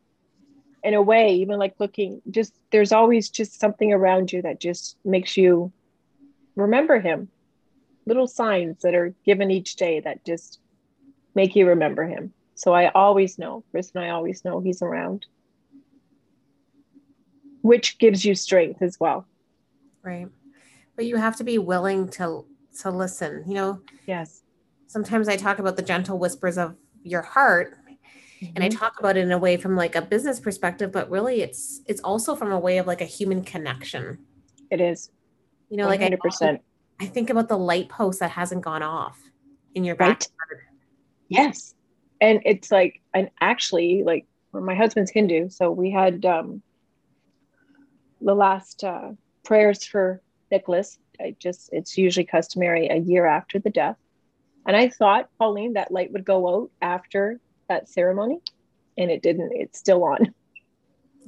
In 0.84 0.94
a 0.94 1.02
way, 1.02 1.36
even 1.36 1.58
like 1.58 1.74
looking, 1.80 2.22
just 2.30 2.54
there's 2.72 2.92
always 2.92 3.30
just 3.30 3.60
something 3.60 3.92
around 3.92 4.32
you 4.32 4.44
that 4.44 4.60
just 4.60 4.98
makes 5.04 5.38
you 5.38 5.72
remember 6.56 7.00
him. 7.00 7.30
Little 8.06 8.28
signs 8.28 8.82
that 8.84 8.94
are 8.94 9.16
given 9.26 9.50
each 9.50 9.76
day 9.76 10.02
that 10.02 10.24
just 10.24 10.60
make 11.34 11.56
you 11.56 11.68
remember 11.68 12.06
him. 12.06 12.34
So 12.58 12.74
I 12.74 12.90
always 12.90 13.38
know, 13.38 13.64
Chris 13.70 13.92
and 13.94 14.04
I 14.04 14.10
always 14.10 14.44
know 14.44 14.60
he's 14.60 14.82
around, 14.82 15.28
which 17.62 18.00
gives 18.00 18.26
you 18.26 18.34
strength 18.34 18.82
as 18.82 19.00
well. 19.00 19.28
Right. 20.04 20.28
But 20.96 21.06
you 21.06 21.18
have 21.18 21.36
to 21.38 21.44
be 21.44 21.60
willing 21.60 22.10
to 22.12 22.46
to 22.82 22.92
listen. 22.92 23.44
You 23.48 23.54
know, 23.56 23.82
Yes. 24.08 24.42
sometimes 24.88 25.28
I 25.30 25.36
talk 25.38 25.60
about 25.60 25.76
the 25.76 25.82
gentle 25.84 26.18
whispers 26.20 26.58
of 26.58 26.76
your 27.04 27.22
heart 27.22 27.76
and 28.56 28.64
I 28.64 28.70
Mhm. 28.70 28.78
talk 28.78 29.00
about 29.00 29.18
it 29.18 29.22
in 29.22 29.32
a 29.32 29.38
way 29.38 29.58
from 29.58 29.76
like 29.76 29.96
a 29.96 30.02
business 30.02 30.40
perspective, 30.40 30.92
but 30.92 31.10
really 31.12 31.42
it's 31.42 31.82
it's 31.86 32.02
also 32.02 32.36
from 32.36 32.52
a 32.52 32.60
way 32.60 32.78
of 32.80 32.88
like 32.88 33.02
a 33.02 33.06
human 33.06 33.44
connection. 33.44 34.20
it 34.70 34.82
is 34.82 35.12
You 35.70 35.78
know, 35.78 35.86
like 35.88 36.02
I, 36.02 36.10
100%. 36.10 36.62
I 37.00 37.06
think 37.06 37.30
about 37.30 37.48
the 37.50 37.58
light 37.58 37.88
post 37.90 38.20
that 38.20 38.32
hasn't 38.32 38.64
gone 38.64 38.82
off 38.84 39.22
in 39.76 39.84
your 39.84 39.96
Right. 39.96 40.20
backyard. 40.20 40.66
Yes. 41.30 41.74
And 42.20 42.42
it's 42.46 42.72
like, 42.72 43.02
and 43.14 43.30
actually, 43.40 44.04
like, 44.04 44.26
my 44.54 44.76
husband's 44.76 45.12
Hindu. 45.12 45.50
So 45.50 45.72
we 45.72 45.92
had 45.92 46.26
um, 46.26 46.62
the 48.22 48.34
last 48.34 48.84
uh, 48.84 49.12
prayers 49.44 49.86
for 49.86 50.22
Nicholas. 50.52 50.98
I 51.20 51.36
just, 51.40 51.70
it's 51.72 51.98
usually 51.98 52.26
customary 52.26 52.88
a 52.88 52.98
year 52.98 53.26
after 53.26 53.60
the 53.60 53.70
death. 53.70 53.98
And 54.66 54.76
I 54.76 54.90
thought, 54.90 55.30
Pauline, 55.38 55.74
that 55.74 55.92
light 55.92 56.12
would 56.12 56.26
go 56.26 56.48
out 56.48 56.72
after 56.82 57.40
that 57.70 57.88
ceremony. 57.90 58.40
And 58.98 59.12
it 59.12 59.22
didn't. 59.22 59.52
It's 59.54 59.80
still 59.80 60.04
on. 60.04 60.34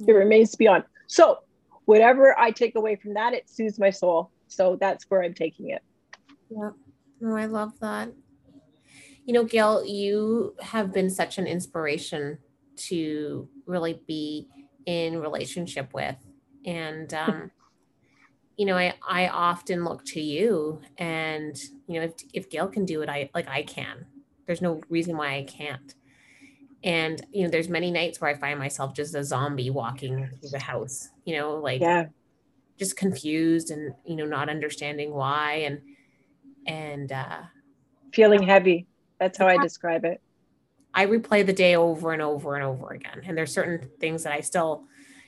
It 0.06 0.12
remains 0.12 0.50
to 0.52 0.58
be 0.58 0.66
on. 0.66 0.84
So, 1.06 1.38
whatever 1.84 2.38
I 2.38 2.50
take 2.50 2.74
away 2.76 2.96
from 2.96 3.14
that, 3.14 3.32
it 3.32 3.48
soothes 3.48 3.78
my 3.78 3.90
soul. 3.90 4.30
So 4.48 4.76
that's 4.80 5.04
where 5.08 5.22
I'm 5.22 5.34
taking 5.34 5.70
it. 5.70 5.82
Yeah. 6.50 6.70
No, 7.20 7.36
I 7.36 7.46
love 7.46 7.72
that. 7.80 8.10
You 9.26 9.34
know, 9.34 9.44
Gail, 9.44 9.84
you 9.84 10.54
have 10.60 10.92
been 10.92 11.10
such 11.10 11.38
an 11.38 11.46
inspiration 11.46 12.38
to 12.88 13.48
really 13.66 14.00
be 14.06 14.48
in 14.86 15.20
relationship 15.20 15.92
with. 15.94 16.16
And 16.64 17.12
um, 17.14 17.50
you 18.56 18.66
know, 18.66 18.76
I 18.76 18.94
I 19.06 19.28
often 19.28 19.84
look 19.84 20.04
to 20.06 20.20
you 20.20 20.80
and 20.98 21.56
you 21.86 22.00
know, 22.00 22.06
if 22.06 22.12
if 22.32 22.50
Gail 22.50 22.68
can 22.68 22.84
do 22.84 23.02
it, 23.02 23.08
I 23.08 23.30
like 23.34 23.48
I 23.48 23.62
can. 23.62 24.06
There's 24.46 24.62
no 24.62 24.80
reason 24.88 25.16
why 25.16 25.36
I 25.36 25.44
can't. 25.44 25.94
And 26.82 27.24
you 27.32 27.44
know, 27.44 27.50
there's 27.50 27.68
many 27.68 27.90
nights 27.90 28.20
where 28.20 28.30
I 28.30 28.34
find 28.34 28.58
myself 28.58 28.94
just 28.94 29.14
a 29.14 29.22
zombie 29.24 29.70
walking 29.70 30.28
through 30.40 30.50
the 30.50 30.58
house, 30.58 31.10
you 31.24 31.36
know, 31.36 31.56
like 31.56 31.80
Yeah. 31.80 32.06
just 32.78 32.96
confused 32.96 33.70
and 33.70 33.94
you 34.06 34.16
know 34.16 34.24
not 34.24 34.48
understanding 34.48 35.12
why 35.12 35.54
and 35.54 35.82
and 36.66 37.12
uh 37.12 37.42
Feeling 38.12 38.42
heavy. 38.42 38.86
That's 39.20 39.38
how 39.38 39.46
I 39.46 39.58
describe 39.58 40.04
it. 40.04 40.20
i 40.94 41.06
replay 41.06 41.44
the 41.46 41.52
day 41.52 41.76
over 41.76 42.12
and 42.12 42.20
over 42.22 42.54
and 42.56 42.64
over 42.64 42.88
again 42.92 43.20
and 43.24 43.36
there's 43.38 43.52
certain 43.52 43.88
things 44.00 44.24
that 44.24 44.32
i 44.32 44.40
still 44.40 44.84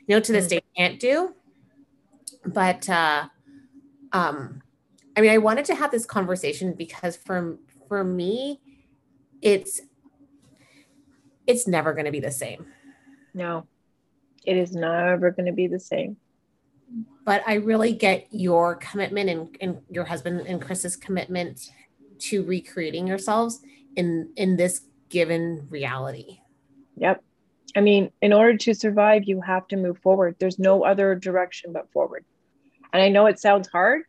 you 0.06 0.14
know 0.16 0.20
to 0.20 0.32
this 0.32 0.46
Mm. 0.46 0.50
day 0.50 0.60
can't 0.76 0.98
do 0.98 1.34
but 2.44 2.88
uh 2.88 3.28
um 4.12 4.60
i 5.16 5.20
mean 5.20 5.30
i 5.30 5.38
wanted 5.38 5.64
to 5.66 5.74
have 5.76 5.90
this 5.92 6.04
conversation 6.04 6.72
because 6.72 7.16
for 7.16 7.58
for 7.88 8.02
me 8.02 8.60
it's 9.40 9.80
it's 11.46 11.68
never 11.68 11.92
going 11.92 12.06
to 12.06 12.10
be 12.12 12.20
the 12.20 12.30
same 12.30 12.66
No, 13.34 13.66
it 14.44 14.56
is 14.56 14.72
never 14.72 15.30
going 15.30 15.46
to 15.46 15.52
be 15.52 15.66
the 15.68 15.80
same. 15.80 16.16
but 17.24 17.42
I 17.46 17.54
really 17.54 17.92
get 17.92 18.26
your 18.30 18.74
commitment 18.76 19.30
and, 19.30 19.56
and 19.60 19.80
your 19.88 20.04
husband 20.04 20.40
and 20.46 20.60
Chris's 20.60 20.96
commitment 20.96 21.70
to 22.26 22.42
recreating 22.44 23.06
yourselves 23.06 23.60
in 23.96 24.32
in 24.36 24.56
this 24.56 24.82
given 25.08 25.66
reality. 25.70 26.40
Yep. 26.96 27.22
I 27.74 27.80
mean, 27.80 28.10
in 28.20 28.32
order 28.32 28.56
to 28.58 28.74
survive, 28.74 29.24
you 29.24 29.40
have 29.40 29.66
to 29.68 29.76
move 29.76 29.98
forward. 29.98 30.36
There's 30.38 30.58
no 30.58 30.84
other 30.84 31.14
direction 31.14 31.72
but 31.72 31.90
forward. 31.92 32.24
And 32.92 33.02
I 33.02 33.08
know 33.08 33.26
it 33.26 33.38
sounds 33.38 33.68
hard, 33.68 34.02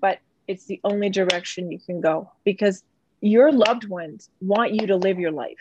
but 0.00 0.18
it's 0.46 0.66
the 0.66 0.80
only 0.84 1.10
direction 1.10 1.72
you 1.72 1.78
can 1.78 2.00
go 2.00 2.30
because 2.44 2.84
your 3.20 3.52
loved 3.52 3.88
ones 3.88 4.30
want 4.40 4.74
you 4.74 4.86
to 4.86 4.96
live 4.96 5.18
your 5.18 5.32
life. 5.32 5.58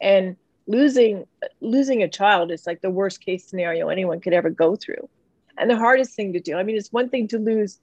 And 0.00 0.36
losing 0.66 1.26
losing 1.60 2.02
a 2.02 2.08
child 2.08 2.50
is 2.50 2.66
like 2.66 2.80
the 2.80 2.90
worst 2.90 3.20
case 3.20 3.46
scenario 3.46 3.88
anyone 3.88 4.20
could 4.20 4.32
ever 4.32 4.50
go 4.50 4.76
through. 4.76 5.08
And 5.56 5.70
the 5.70 5.76
hardest 5.76 6.14
thing 6.14 6.32
to 6.32 6.40
do. 6.40 6.56
I 6.56 6.62
mean, 6.62 6.76
it's 6.76 6.92
one 6.92 7.10
thing 7.10 7.28
to 7.28 7.38
lose 7.38 7.78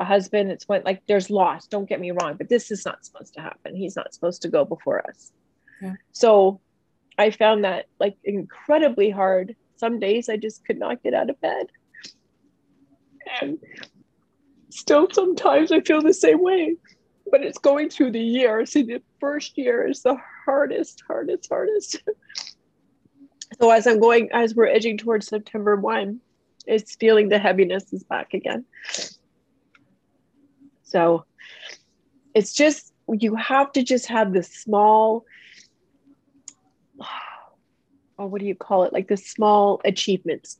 a 0.00 0.04
husband, 0.04 0.50
it's 0.50 0.66
one 0.66 0.82
like 0.84 1.02
there's 1.06 1.30
loss, 1.30 1.66
don't 1.66 1.88
get 1.88 2.00
me 2.00 2.10
wrong, 2.10 2.34
but 2.36 2.48
this 2.48 2.70
is 2.70 2.84
not 2.86 3.04
supposed 3.04 3.34
to 3.34 3.40
happen. 3.40 3.76
He's 3.76 3.94
not 3.94 4.12
supposed 4.14 4.42
to 4.42 4.48
go 4.48 4.64
before 4.64 5.06
us. 5.06 5.30
Yeah. 5.80 5.94
So 6.12 6.60
I 7.18 7.30
found 7.30 7.64
that 7.64 7.86
like 8.00 8.16
incredibly 8.24 9.10
hard. 9.10 9.54
Some 9.76 10.00
days 10.00 10.30
I 10.30 10.38
just 10.38 10.64
could 10.64 10.78
not 10.78 11.02
get 11.02 11.12
out 11.12 11.28
of 11.28 11.38
bed. 11.42 11.66
And 13.40 13.58
still 14.70 15.06
sometimes 15.12 15.70
I 15.70 15.80
feel 15.80 16.00
the 16.00 16.14
same 16.14 16.42
way. 16.42 16.76
But 17.30 17.42
it's 17.42 17.58
going 17.58 17.90
through 17.90 18.12
the 18.12 18.20
year. 18.20 18.64
See, 18.66 18.82
the 18.82 19.02
first 19.20 19.56
year 19.56 19.86
is 19.86 20.02
the 20.02 20.16
hardest, 20.44 21.02
hardest, 21.06 21.46
hardest. 21.48 22.02
so 23.60 23.70
as 23.70 23.86
I'm 23.86 24.00
going, 24.00 24.30
as 24.32 24.54
we're 24.54 24.66
edging 24.66 24.96
towards 24.96 25.28
September 25.28 25.76
1, 25.76 26.20
it's 26.66 26.96
feeling 26.96 27.28
the 27.28 27.38
heaviness 27.38 27.92
is 27.92 28.02
back 28.02 28.34
again. 28.34 28.64
So 30.90 31.24
it's 32.34 32.52
just 32.52 32.92
you 33.12 33.34
have 33.36 33.72
to 33.72 33.82
just 33.82 34.06
have 34.06 34.32
this 34.32 34.48
small 34.54 35.24
oh 38.18 38.26
what 38.26 38.40
do 38.40 38.46
you 38.46 38.54
call 38.54 38.84
it 38.84 38.92
like 38.92 39.08
the 39.08 39.16
small 39.16 39.80
achievements 39.84 40.58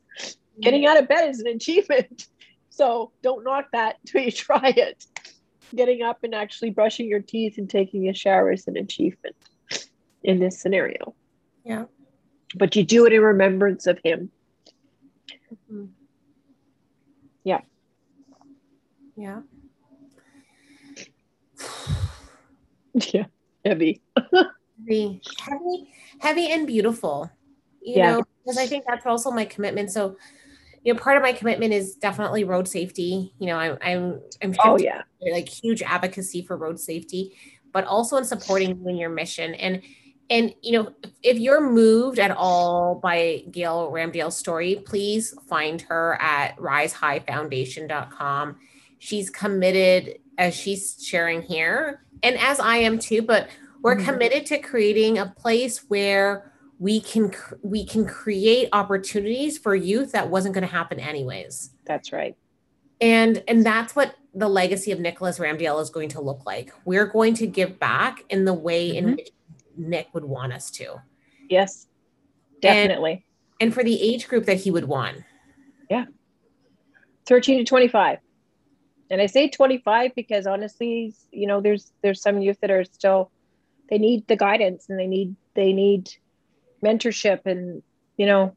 getting 0.60 0.86
out 0.86 0.98
of 0.98 1.06
bed 1.08 1.28
is 1.28 1.40
an 1.40 1.46
achievement 1.46 2.26
so 2.70 3.12
don't 3.22 3.44
knock 3.44 3.66
that 3.72 3.96
till 4.06 4.22
you 4.22 4.32
try 4.46 4.72
it 4.76 5.04
getting 5.74 6.02
up 6.02 6.18
and 6.24 6.34
actually 6.34 6.70
brushing 6.70 7.06
your 7.08 7.20
teeth 7.20 7.56
and 7.58 7.70
taking 7.70 8.08
a 8.08 8.14
shower 8.14 8.50
is 8.50 8.66
an 8.66 8.76
achievement 8.76 9.36
in 10.24 10.40
this 10.40 10.60
scenario 10.60 11.14
Yeah. 11.64 11.84
but 12.56 12.74
you 12.74 12.82
do 12.84 13.06
it 13.06 13.12
in 13.12 13.20
remembrance 13.20 13.86
of 13.86 13.98
him 14.02 14.30
Mhm. 15.70 15.90
Yeah. 17.44 17.60
Yeah. 19.16 19.40
yeah 23.12 23.26
heavy 23.64 24.00
Heavy, 24.88 25.20
heavy, 25.38 25.92
heavy 26.20 26.50
and 26.52 26.66
beautiful. 26.66 27.30
You 27.82 27.98
Yeah. 27.98 28.12
know, 28.12 28.22
because 28.42 28.56
I 28.58 28.66
think 28.66 28.84
that's 28.88 29.04
also 29.06 29.30
my 29.30 29.44
commitment. 29.44 29.92
So, 29.92 30.16
you 30.82 30.92
know, 30.94 30.98
part 30.98 31.16
of 31.18 31.22
my 31.22 31.32
commitment 31.32 31.72
is 31.74 31.94
definitely 31.96 32.44
road 32.44 32.66
safety. 32.66 33.32
You 33.38 33.46
know, 33.48 33.56
I'm 33.56 33.76
I'm 33.82 34.20
I'm 34.42 34.54
oh 34.64 34.78
yeah 34.82 35.02
like 35.32 35.48
huge 35.48 35.82
advocacy 35.82 36.42
for 36.42 36.56
road 36.56 36.80
safety, 36.80 37.36
but 37.72 37.84
also 37.84 38.16
in 38.16 38.24
supporting 38.24 38.80
you 38.80 38.88
in 38.88 38.96
your 38.96 39.10
mission. 39.10 39.54
And 39.54 39.82
and 40.30 40.54
you 40.62 40.72
know, 40.72 40.94
if 41.22 41.38
you're 41.38 41.60
moved 41.60 42.18
at 42.18 42.30
all 42.30 42.98
by 43.02 43.44
Gail 43.50 43.90
Ramdale's 43.92 44.36
story, 44.36 44.82
please 44.86 45.34
find 45.48 45.82
her 45.82 46.16
at 46.22 46.56
risehighfoundation.com. 46.56 48.56
She's 48.98 49.28
committed 49.28 50.18
as 50.40 50.54
she's 50.56 50.96
sharing 51.04 51.42
here, 51.42 52.02
and 52.22 52.36
as 52.38 52.58
I 52.58 52.78
am 52.78 52.98
too, 52.98 53.20
but 53.22 53.48
we're 53.82 53.96
Mhm. 53.96 54.04
committed 54.06 54.46
to 54.46 54.58
creating 54.58 55.18
a 55.18 55.26
place 55.38 55.84
where 55.88 56.50
we 56.78 56.98
can 56.98 57.30
we 57.62 57.84
can 57.84 58.06
create 58.06 58.70
opportunities 58.72 59.58
for 59.58 59.74
youth 59.74 60.12
that 60.12 60.30
wasn't 60.30 60.54
going 60.54 60.66
to 60.66 60.72
happen 60.72 60.98
anyways 60.98 61.74
that's 61.84 62.10
right 62.10 62.34
and 63.02 63.44
and 63.46 63.66
that's 63.66 63.94
what 63.94 64.14
the 64.34 64.48
legacy 64.48 64.90
of 64.90 64.98
Nicholas 64.98 65.38
Ramdale 65.38 65.78
is 65.82 65.90
going 65.90 66.08
to 66.10 66.20
look 66.22 66.46
like. 66.46 66.70
We're 66.86 67.04
going 67.04 67.34
to 67.34 67.46
give 67.46 67.78
back 67.78 68.24
in 68.30 68.44
the 68.46 68.54
way 68.54 68.96
in 68.96 69.04
Mhm. 69.08 69.16
which 69.16 69.30
Nick 69.76 70.08
would 70.14 70.24
want 70.24 70.52
us 70.54 70.70
to. 70.72 71.02
Yes, 71.50 71.86
definitely. 72.62 73.12
And, 73.60 73.66
and 73.68 73.74
for 73.74 73.82
the 73.84 74.00
age 74.00 74.26
group 74.28 74.44
that 74.46 74.58
he 74.58 74.70
would 74.70 74.84
want. 74.84 75.18
Yeah. 75.90 76.06
13 77.26 77.58
to 77.58 77.64
25. 77.64 78.18
And 79.10 79.20
I 79.20 79.26
say 79.26 79.48
25 79.48 80.14
because 80.14 80.46
honestly, 80.46 81.14
you 81.32 81.46
know, 81.46 81.60
there's 81.60 81.92
there's 82.02 82.22
some 82.22 82.40
youth 82.40 82.58
that 82.60 82.70
are 82.70 82.84
still 82.84 83.30
they 83.90 83.98
need 83.98 84.26
the 84.28 84.36
guidance 84.36 84.86
and 84.88 84.98
they 84.98 85.06
need 85.06 85.34
they 85.54 85.72
need 85.72 86.10
mentorship 86.82 87.44
and 87.44 87.82
you 88.16 88.26
know 88.26 88.56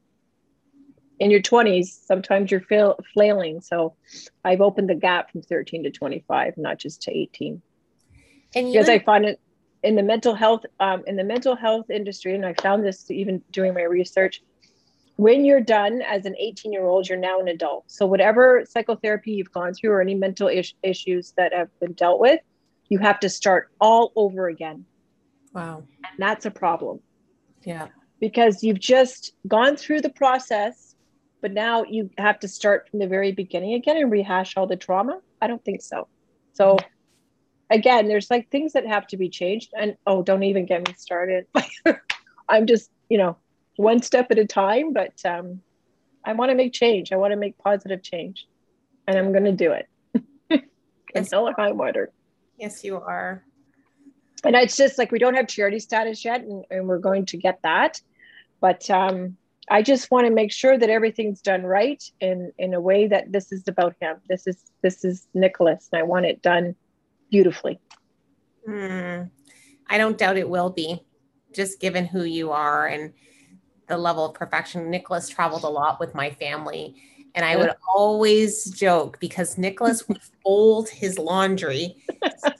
in 1.18 1.30
your 1.30 1.40
20s 1.40 1.86
sometimes 2.06 2.50
you're 2.50 2.64
flailing. 3.12 3.60
So 3.60 3.96
i've 4.44 4.60
opened 4.60 4.88
the 4.88 4.94
gap 4.94 5.30
from 5.30 5.42
13 5.42 5.84
to 5.84 5.90
25 5.90 6.54
not 6.56 6.78
just 6.78 7.02
to 7.02 7.16
18 7.16 7.60
and 8.54 8.72
because 8.72 8.88
i 8.88 8.98
find 8.98 9.24
it 9.24 9.40
in 9.82 9.96
the 9.96 10.02
mental 10.02 10.34
health 10.34 10.62
um, 10.80 11.02
in 11.06 11.16
the 11.16 11.24
mental 11.24 11.56
health 11.56 11.90
industry 11.90 12.34
and 12.34 12.46
i 12.46 12.54
found 12.54 12.84
this 12.84 13.10
even 13.10 13.42
doing 13.50 13.74
my 13.74 13.82
research 13.82 14.42
when 15.16 15.44
you're 15.44 15.60
done 15.60 16.02
as 16.02 16.26
an 16.26 16.34
18 16.38 16.72
year 16.72 16.84
old 16.84 17.08
you're 17.08 17.18
now 17.18 17.40
an 17.40 17.48
adult. 17.48 17.84
So 17.86 18.06
whatever 18.06 18.64
psychotherapy 18.68 19.32
you've 19.32 19.52
gone 19.52 19.74
through 19.74 19.90
or 19.90 20.00
any 20.00 20.14
mental 20.14 20.48
is- 20.48 20.74
issues 20.82 21.32
that 21.36 21.52
have 21.52 21.68
been 21.80 21.92
dealt 21.92 22.20
with 22.20 22.40
you 22.88 22.98
have 22.98 23.20
to 23.20 23.28
start 23.28 23.70
all 23.80 24.12
over 24.14 24.48
again. 24.48 24.84
Wow. 25.54 25.84
And 26.04 26.18
that's 26.18 26.46
a 26.46 26.50
problem. 26.50 27.00
Yeah. 27.64 27.88
Because 28.20 28.62
you've 28.62 28.80
just 28.80 29.32
gone 29.48 29.76
through 29.76 30.00
the 30.00 30.10
process 30.10 30.94
but 31.40 31.52
now 31.52 31.84
you 31.84 32.08
have 32.16 32.40
to 32.40 32.48
start 32.48 32.88
from 32.88 33.00
the 33.00 33.06
very 33.06 33.30
beginning 33.30 33.74
again 33.74 33.98
and 33.98 34.10
rehash 34.10 34.56
all 34.56 34.66
the 34.66 34.76
trauma? 34.76 35.20
I 35.42 35.46
don't 35.46 35.62
think 35.62 35.82
so. 35.82 36.08
So 36.54 36.78
again 37.70 38.08
there's 38.08 38.30
like 38.30 38.50
things 38.50 38.72
that 38.72 38.86
have 38.86 39.06
to 39.08 39.16
be 39.16 39.28
changed 39.28 39.72
and 39.78 39.96
oh 40.06 40.22
don't 40.22 40.42
even 40.42 40.64
get 40.64 40.86
me 40.86 40.94
started. 40.96 41.46
I'm 42.48 42.66
just 42.66 42.90
you 43.10 43.18
know 43.18 43.36
one 43.76 44.02
step 44.02 44.30
at 44.30 44.38
a 44.38 44.46
time 44.46 44.92
but 44.92 45.14
um, 45.24 45.60
i 46.24 46.32
want 46.32 46.50
to 46.50 46.54
make 46.54 46.72
change. 46.72 47.12
I 47.12 47.16
want 47.16 47.32
to 47.32 47.36
make 47.36 47.58
positive 47.58 48.02
change 48.02 48.46
and 49.06 49.18
i'm 49.18 49.32
going 49.32 49.44
to 49.44 49.52
do 49.52 49.72
it. 49.72 49.88
Yes, 51.14 51.30
no 51.30 51.52
high 51.56 51.70
water. 51.70 52.10
Yes 52.58 52.82
you 52.82 52.96
are. 52.96 53.44
And 54.42 54.56
it's 54.56 54.76
just 54.76 54.98
like 54.98 55.12
we 55.12 55.20
don't 55.20 55.36
have 55.36 55.46
charity 55.46 55.78
status 55.78 56.24
yet 56.24 56.40
and, 56.40 56.64
and 56.70 56.88
we're 56.88 56.98
going 56.98 57.26
to 57.26 57.36
get 57.36 57.60
that. 57.62 58.00
But 58.60 58.90
um, 58.90 59.36
i 59.70 59.82
just 59.82 60.10
want 60.10 60.26
to 60.26 60.32
make 60.32 60.52
sure 60.52 60.76
that 60.76 60.90
everything's 60.90 61.40
done 61.40 61.62
right 61.62 62.02
in 62.20 62.52
in 62.58 62.74
a 62.74 62.80
way 62.80 63.06
that 63.06 63.32
this 63.32 63.52
is 63.52 63.66
about 63.68 63.94
him. 64.00 64.16
This 64.28 64.46
is 64.46 64.72
this 64.82 65.04
is 65.04 65.26
nicholas 65.34 65.88
and 65.92 66.00
i 66.00 66.02
want 66.02 66.26
it 66.26 66.42
done 66.42 66.74
beautifully. 67.30 67.78
Mm, 68.68 69.30
i 69.88 69.98
don't 69.98 70.18
doubt 70.18 70.36
it 70.36 70.48
will 70.48 70.70
be 70.70 71.00
just 71.54 71.80
given 71.80 72.06
who 72.06 72.24
you 72.24 72.50
are 72.50 72.86
and 72.86 73.12
the 73.86 73.96
level 73.96 74.24
of 74.26 74.34
perfection 74.34 74.90
nicholas 74.90 75.28
traveled 75.28 75.64
a 75.64 75.68
lot 75.68 76.00
with 76.00 76.14
my 76.14 76.30
family 76.30 76.94
and 77.34 77.44
I 77.44 77.56
would 77.56 77.72
always 77.94 78.70
joke 78.70 79.18
because 79.18 79.58
Nicholas 79.58 80.08
would 80.08 80.20
fold 80.44 80.88
his 80.88 81.18
laundry 81.18 81.96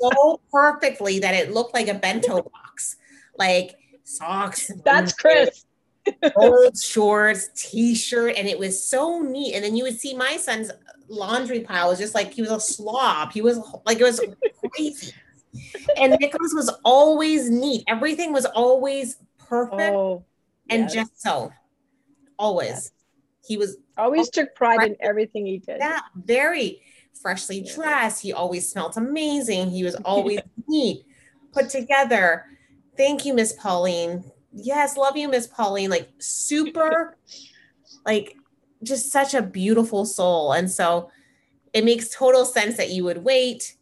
so 0.01 0.41
perfectly 0.51 1.21
that 1.21 1.35
it 1.35 1.53
looked 1.53 1.75
like 1.75 1.89
a 1.89 1.95
bento 1.95 2.43
box, 2.53 2.97
like 3.39 3.77
socks. 4.03 4.71
That's 4.85 5.13
Chris. 5.13 5.65
Old 6.37 6.77
shorts, 6.83 7.49
t-shirt, 7.55 8.35
and 8.37 8.49
it 8.49 8.59
was 8.59 8.83
so 8.83 9.23
neat. 9.23 9.55
And 9.55 9.65
then 9.65 9.77
you 9.77 9.85
would 9.85 9.99
see 9.99 10.15
my 10.15 10.37
son's 10.37 10.71
laundry 11.09 11.61
pile 11.61 11.89
was 11.89 11.99
just 11.99 12.15
like 12.15 12.33
he 12.33 12.43
was 12.43 12.51
a 12.51 12.61
slob. 12.61 13.33
He 13.33 13.41
was 13.41 13.59
like 13.87 14.01
it 14.01 14.05
was 14.05 14.21
crazy. 14.75 15.13
and 15.97 16.17
Nicholas 16.21 16.53
was 16.53 16.69
always 16.85 17.49
neat. 17.49 17.85
Everything 17.87 18.33
was 18.33 18.45
always 18.45 19.17
perfect 19.39 19.95
oh, 19.95 20.25
and 20.69 20.85
yes. 20.85 20.95
just 20.95 21.23
so. 21.23 21.53
Always. 22.39 22.69
Yes. 22.69 22.91
He 23.47 23.57
was 23.57 23.77
always 23.97 24.31
took 24.31 24.55
pride 24.55 24.77
fresh, 24.77 24.89
in 24.89 24.97
everything 25.01 25.47
he 25.47 25.59
did. 25.59 25.79
Yeah, 25.79 26.01
very 26.15 26.81
freshly 27.21 27.63
dressed. 27.63 28.23
He 28.23 28.33
always 28.33 28.71
smelled 28.71 28.97
amazing. 28.97 29.71
He 29.71 29.85
was 29.85 29.95
always 30.05 30.41
neat, 30.67 31.05
put 31.53 31.69
together. 31.69 32.47
Thank 32.97 33.25
you, 33.25 33.35
Miss 33.35 33.53
Pauline. 33.53 34.25
Yes, 34.53 34.97
love 34.97 35.17
you, 35.17 35.29
Miss 35.29 35.47
Pauline. 35.47 35.91
Like 35.91 36.09
super, 36.19 37.17
like 38.07 38.37
just 38.83 39.11
such 39.11 39.35
a 39.35 39.43
beautiful 39.43 40.05
soul. 40.05 40.53
And 40.53 40.71
so 40.71 41.11
it 41.73 41.85
makes 41.85 42.15
total 42.15 42.45
sense 42.45 42.77
that 42.77 42.91
you 42.91 43.05
would 43.05 43.25
wait, 43.25 43.77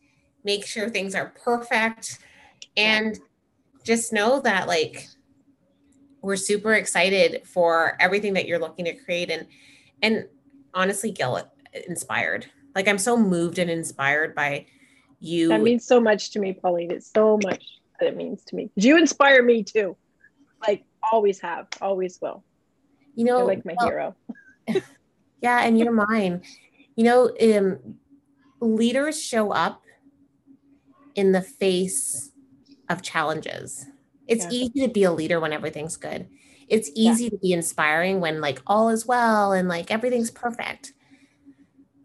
make 0.45 0.67
sure 0.67 0.89
things 0.89 1.15
are 1.15 1.35
perfect, 1.45 2.19
and 2.77 3.19
just 3.85 4.13
know 4.13 4.41
that 4.41 4.67
like 4.67 5.09
we're 6.23 6.37
super 6.37 6.73
excited 6.75 7.47
for 7.47 7.97
everything 8.01 8.35
that 8.35 8.47
you're 8.47 8.61
looking 8.61 8.85
to 8.87 8.95
create 8.95 9.31
and 9.31 9.47
and 10.01 10.27
honestly 10.73 11.11
Gil 11.11 11.41
inspired. 11.89 12.47
Like 12.75 12.89
i'm 12.89 12.99
so 12.99 13.17
moved 13.17 13.59
and 13.59 13.71
inspired 13.71 14.35
by 14.35 14.67
you. 15.21 15.49
That 15.49 15.63
means 15.63 15.87
so 15.87 16.01
much 16.01 16.31
to 16.31 16.41
me 16.41 16.53
pauline. 16.53 16.91
It's 16.91 17.11
so 17.13 17.39
much 17.43 17.65
that 18.01 18.09
it 18.09 18.17
means 18.17 18.45
to 18.45 18.57
me. 18.57 18.71
You 18.77 18.97
inspire 18.97 19.43
me 19.43 19.63
too. 19.63 19.97
Like 20.67 20.85
always 21.13 21.41
have 21.41 21.67
always 21.81 22.19
will. 22.23 22.45
You 23.15 23.27
know 23.27 23.39
You're 23.39 23.47
like 23.47 23.65
my 23.65 23.75
well, 23.79 23.89
hero. 23.89 24.17
Yeah 25.41 25.61
and 25.63 25.77
you're 25.77 25.93
mine. 25.93 26.43
You 26.95 27.05
know 27.05 27.31
um 27.41 27.99
leaders 28.61 29.21
show 29.21 29.51
up 29.51 29.83
in 31.17 31.33
the 31.33 31.43
face 31.43 32.31
of 32.89 33.03
challenges 33.03 33.87
it's 34.33 34.45
yeah. 34.45 34.51
easy 34.51 34.81
to 34.81 34.89
be 34.89 35.05
a 35.05 35.13
leader 35.13 35.39
when 35.39 35.53
everything's 35.53 35.97
good. 35.97 36.27
It's 36.67 36.91
easy 36.95 37.25
yeah. 37.25 37.31
to 37.31 37.39
be 37.39 37.53
inspiring 37.53 38.21
when 38.21 38.41
like 38.41 38.63
all 38.67 38.89
is 38.89 39.05
well 39.05 39.53
and 39.53 39.69
like 39.69 39.91
everything's 39.91 40.31
perfect. 40.31 40.95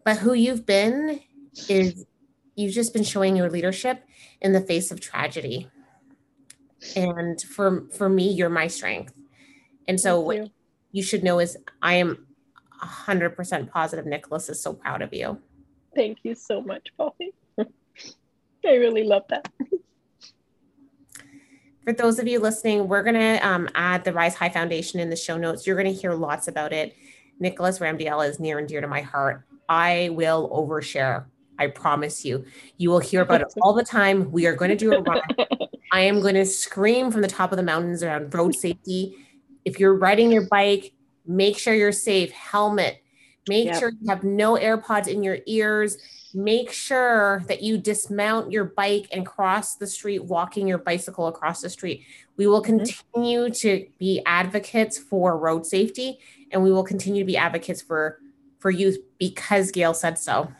But 0.04 0.18
who 0.18 0.34
you've 0.34 0.66
been 0.66 1.20
is 1.70 2.04
you've 2.54 2.74
just 2.74 2.92
been 2.92 3.04
showing 3.04 3.34
your 3.34 3.48
leadership 3.48 4.04
in 4.42 4.52
the 4.52 4.60
face 4.60 4.90
of 4.90 5.00
tragedy. 5.00 5.68
And 6.94 7.40
for 7.40 7.88
for 7.92 8.10
me, 8.10 8.30
you're 8.30 8.50
my 8.50 8.66
strength. 8.66 9.14
And 9.86 9.98
so 9.98 10.20
what 10.20 10.36
you. 10.36 10.50
you 10.92 11.02
should 11.02 11.24
know 11.24 11.38
is 11.38 11.56
I 11.80 11.94
am 11.94 12.26
100% 12.82 13.70
positive 13.70 14.04
Nicholas 14.04 14.50
is 14.50 14.62
so 14.62 14.74
proud 14.74 15.00
of 15.00 15.14
you. 15.14 15.38
Thank 15.96 16.18
you 16.24 16.34
so 16.34 16.60
much, 16.60 16.88
Polly. 16.98 17.32
I 17.58 18.74
really 18.74 19.04
love 19.04 19.22
that 19.30 19.50
for 21.88 21.94
those 21.94 22.18
of 22.18 22.28
you 22.28 22.38
listening, 22.38 22.86
we're 22.86 23.02
going 23.02 23.14
to 23.14 23.38
um, 23.48 23.66
add 23.74 24.04
the 24.04 24.12
Rise 24.12 24.34
High 24.34 24.50
Foundation 24.50 25.00
in 25.00 25.08
the 25.08 25.16
show 25.16 25.38
notes. 25.38 25.66
You're 25.66 25.74
going 25.74 25.90
to 25.90 25.98
hear 25.98 26.12
lots 26.12 26.46
about 26.46 26.70
it. 26.70 26.94
Nicholas 27.40 27.78
Ramdiel 27.78 28.28
is 28.28 28.38
near 28.38 28.58
and 28.58 28.68
dear 28.68 28.82
to 28.82 28.86
my 28.86 29.00
heart. 29.00 29.46
I 29.70 30.10
will 30.12 30.50
overshare. 30.50 31.24
I 31.58 31.68
promise 31.68 32.26
you. 32.26 32.44
You 32.76 32.90
will 32.90 32.98
hear 32.98 33.22
about 33.22 33.40
it 33.40 33.46
all 33.62 33.72
the 33.72 33.86
time. 33.86 34.30
We 34.30 34.44
are 34.46 34.54
going 34.54 34.68
to 34.68 34.76
do 34.76 34.92
a 34.92 35.00
run. 35.00 35.22
I 35.92 36.00
am 36.00 36.20
going 36.20 36.34
to 36.34 36.44
scream 36.44 37.10
from 37.10 37.22
the 37.22 37.26
top 37.26 37.52
of 37.52 37.56
the 37.56 37.62
mountains 37.62 38.02
around 38.02 38.34
road 38.34 38.54
safety. 38.54 39.16
If 39.64 39.80
you're 39.80 39.94
riding 39.94 40.30
your 40.30 40.46
bike, 40.46 40.92
make 41.24 41.56
sure 41.56 41.72
you're 41.72 41.90
safe, 41.90 42.30
helmet, 42.32 43.02
make 43.48 43.64
yep. 43.64 43.80
sure 43.80 43.92
you 43.98 44.10
have 44.10 44.24
no 44.24 44.56
AirPods 44.56 45.08
in 45.08 45.22
your 45.22 45.38
ears 45.46 45.96
make 46.34 46.72
sure 46.72 47.42
that 47.48 47.62
you 47.62 47.78
dismount 47.78 48.52
your 48.52 48.64
bike 48.64 49.08
and 49.12 49.24
cross 49.24 49.76
the 49.76 49.86
street 49.86 50.24
walking 50.24 50.68
your 50.68 50.78
bicycle 50.78 51.26
across 51.26 51.60
the 51.60 51.70
street. 51.70 52.04
We 52.36 52.46
will 52.46 52.62
mm-hmm. 52.62 52.84
continue 52.84 53.50
to 53.50 53.86
be 53.98 54.22
advocates 54.26 54.98
for 54.98 55.38
road 55.38 55.66
safety 55.66 56.18
and 56.50 56.62
we 56.62 56.72
will 56.72 56.84
continue 56.84 57.22
to 57.22 57.26
be 57.26 57.36
advocates 57.36 57.82
for 57.82 58.20
for 58.58 58.70
youth 58.70 58.98
because 59.18 59.70
gail 59.70 59.94
said 59.94 60.18
so. 60.18 60.52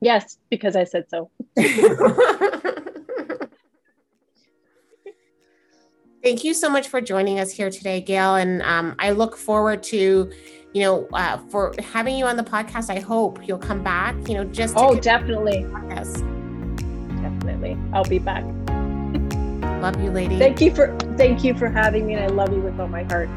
Yes 0.00 0.38
because 0.50 0.76
i 0.76 0.84
said 0.84 1.04
so. 1.08 1.30
Thank 6.22 6.42
you 6.42 6.54
so 6.54 6.68
much 6.68 6.88
for 6.88 7.00
joining 7.00 7.38
us 7.38 7.52
here 7.52 7.70
today 7.70 8.00
gail 8.00 8.34
and 8.34 8.60
um, 8.62 8.96
i 8.98 9.10
look 9.12 9.36
forward 9.36 9.82
to 9.84 10.30
you 10.76 10.82
know, 10.82 11.08
uh, 11.14 11.38
for 11.48 11.74
having 11.82 12.18
you 12.18 12.26
on 12.26 12.36
the 12.36 12.44
podcast. 12.44 12.90
I 12.90 13.00
hope 13.00 13.48
you'll 13.48 13.56
come 13.56 13.82
back, 13.82 14.14
you 14.28 14.34
know, 14.34 14.44
just 14.44 14.74
oh, 14.76 15.00
definitely. 15.00 15.66
Yes. 15.88 16.12
Definitely. 17.22 17.78
I'll 17.94 18.04
be 18.04 18.18
back. 18.18 18.44
Love 19.80 19.98
you, 20.02 20.10
lady. 20.10 20.38
Thank 20.38 20.60
you 20.60 20.74
for 20.74 20.94
thank 21.16 21.42
you 21.42 21.54
for 21.54 21.70
having 21.70 22.06
me 22.06 22.12
and 22.12 22.24
I 22.24 22.26
love 22.26 22.52
you 22.52 22.60
with 22.60 22.78
all 22.78 22.88
my 22.88 23.04
heart. 23.04 23.30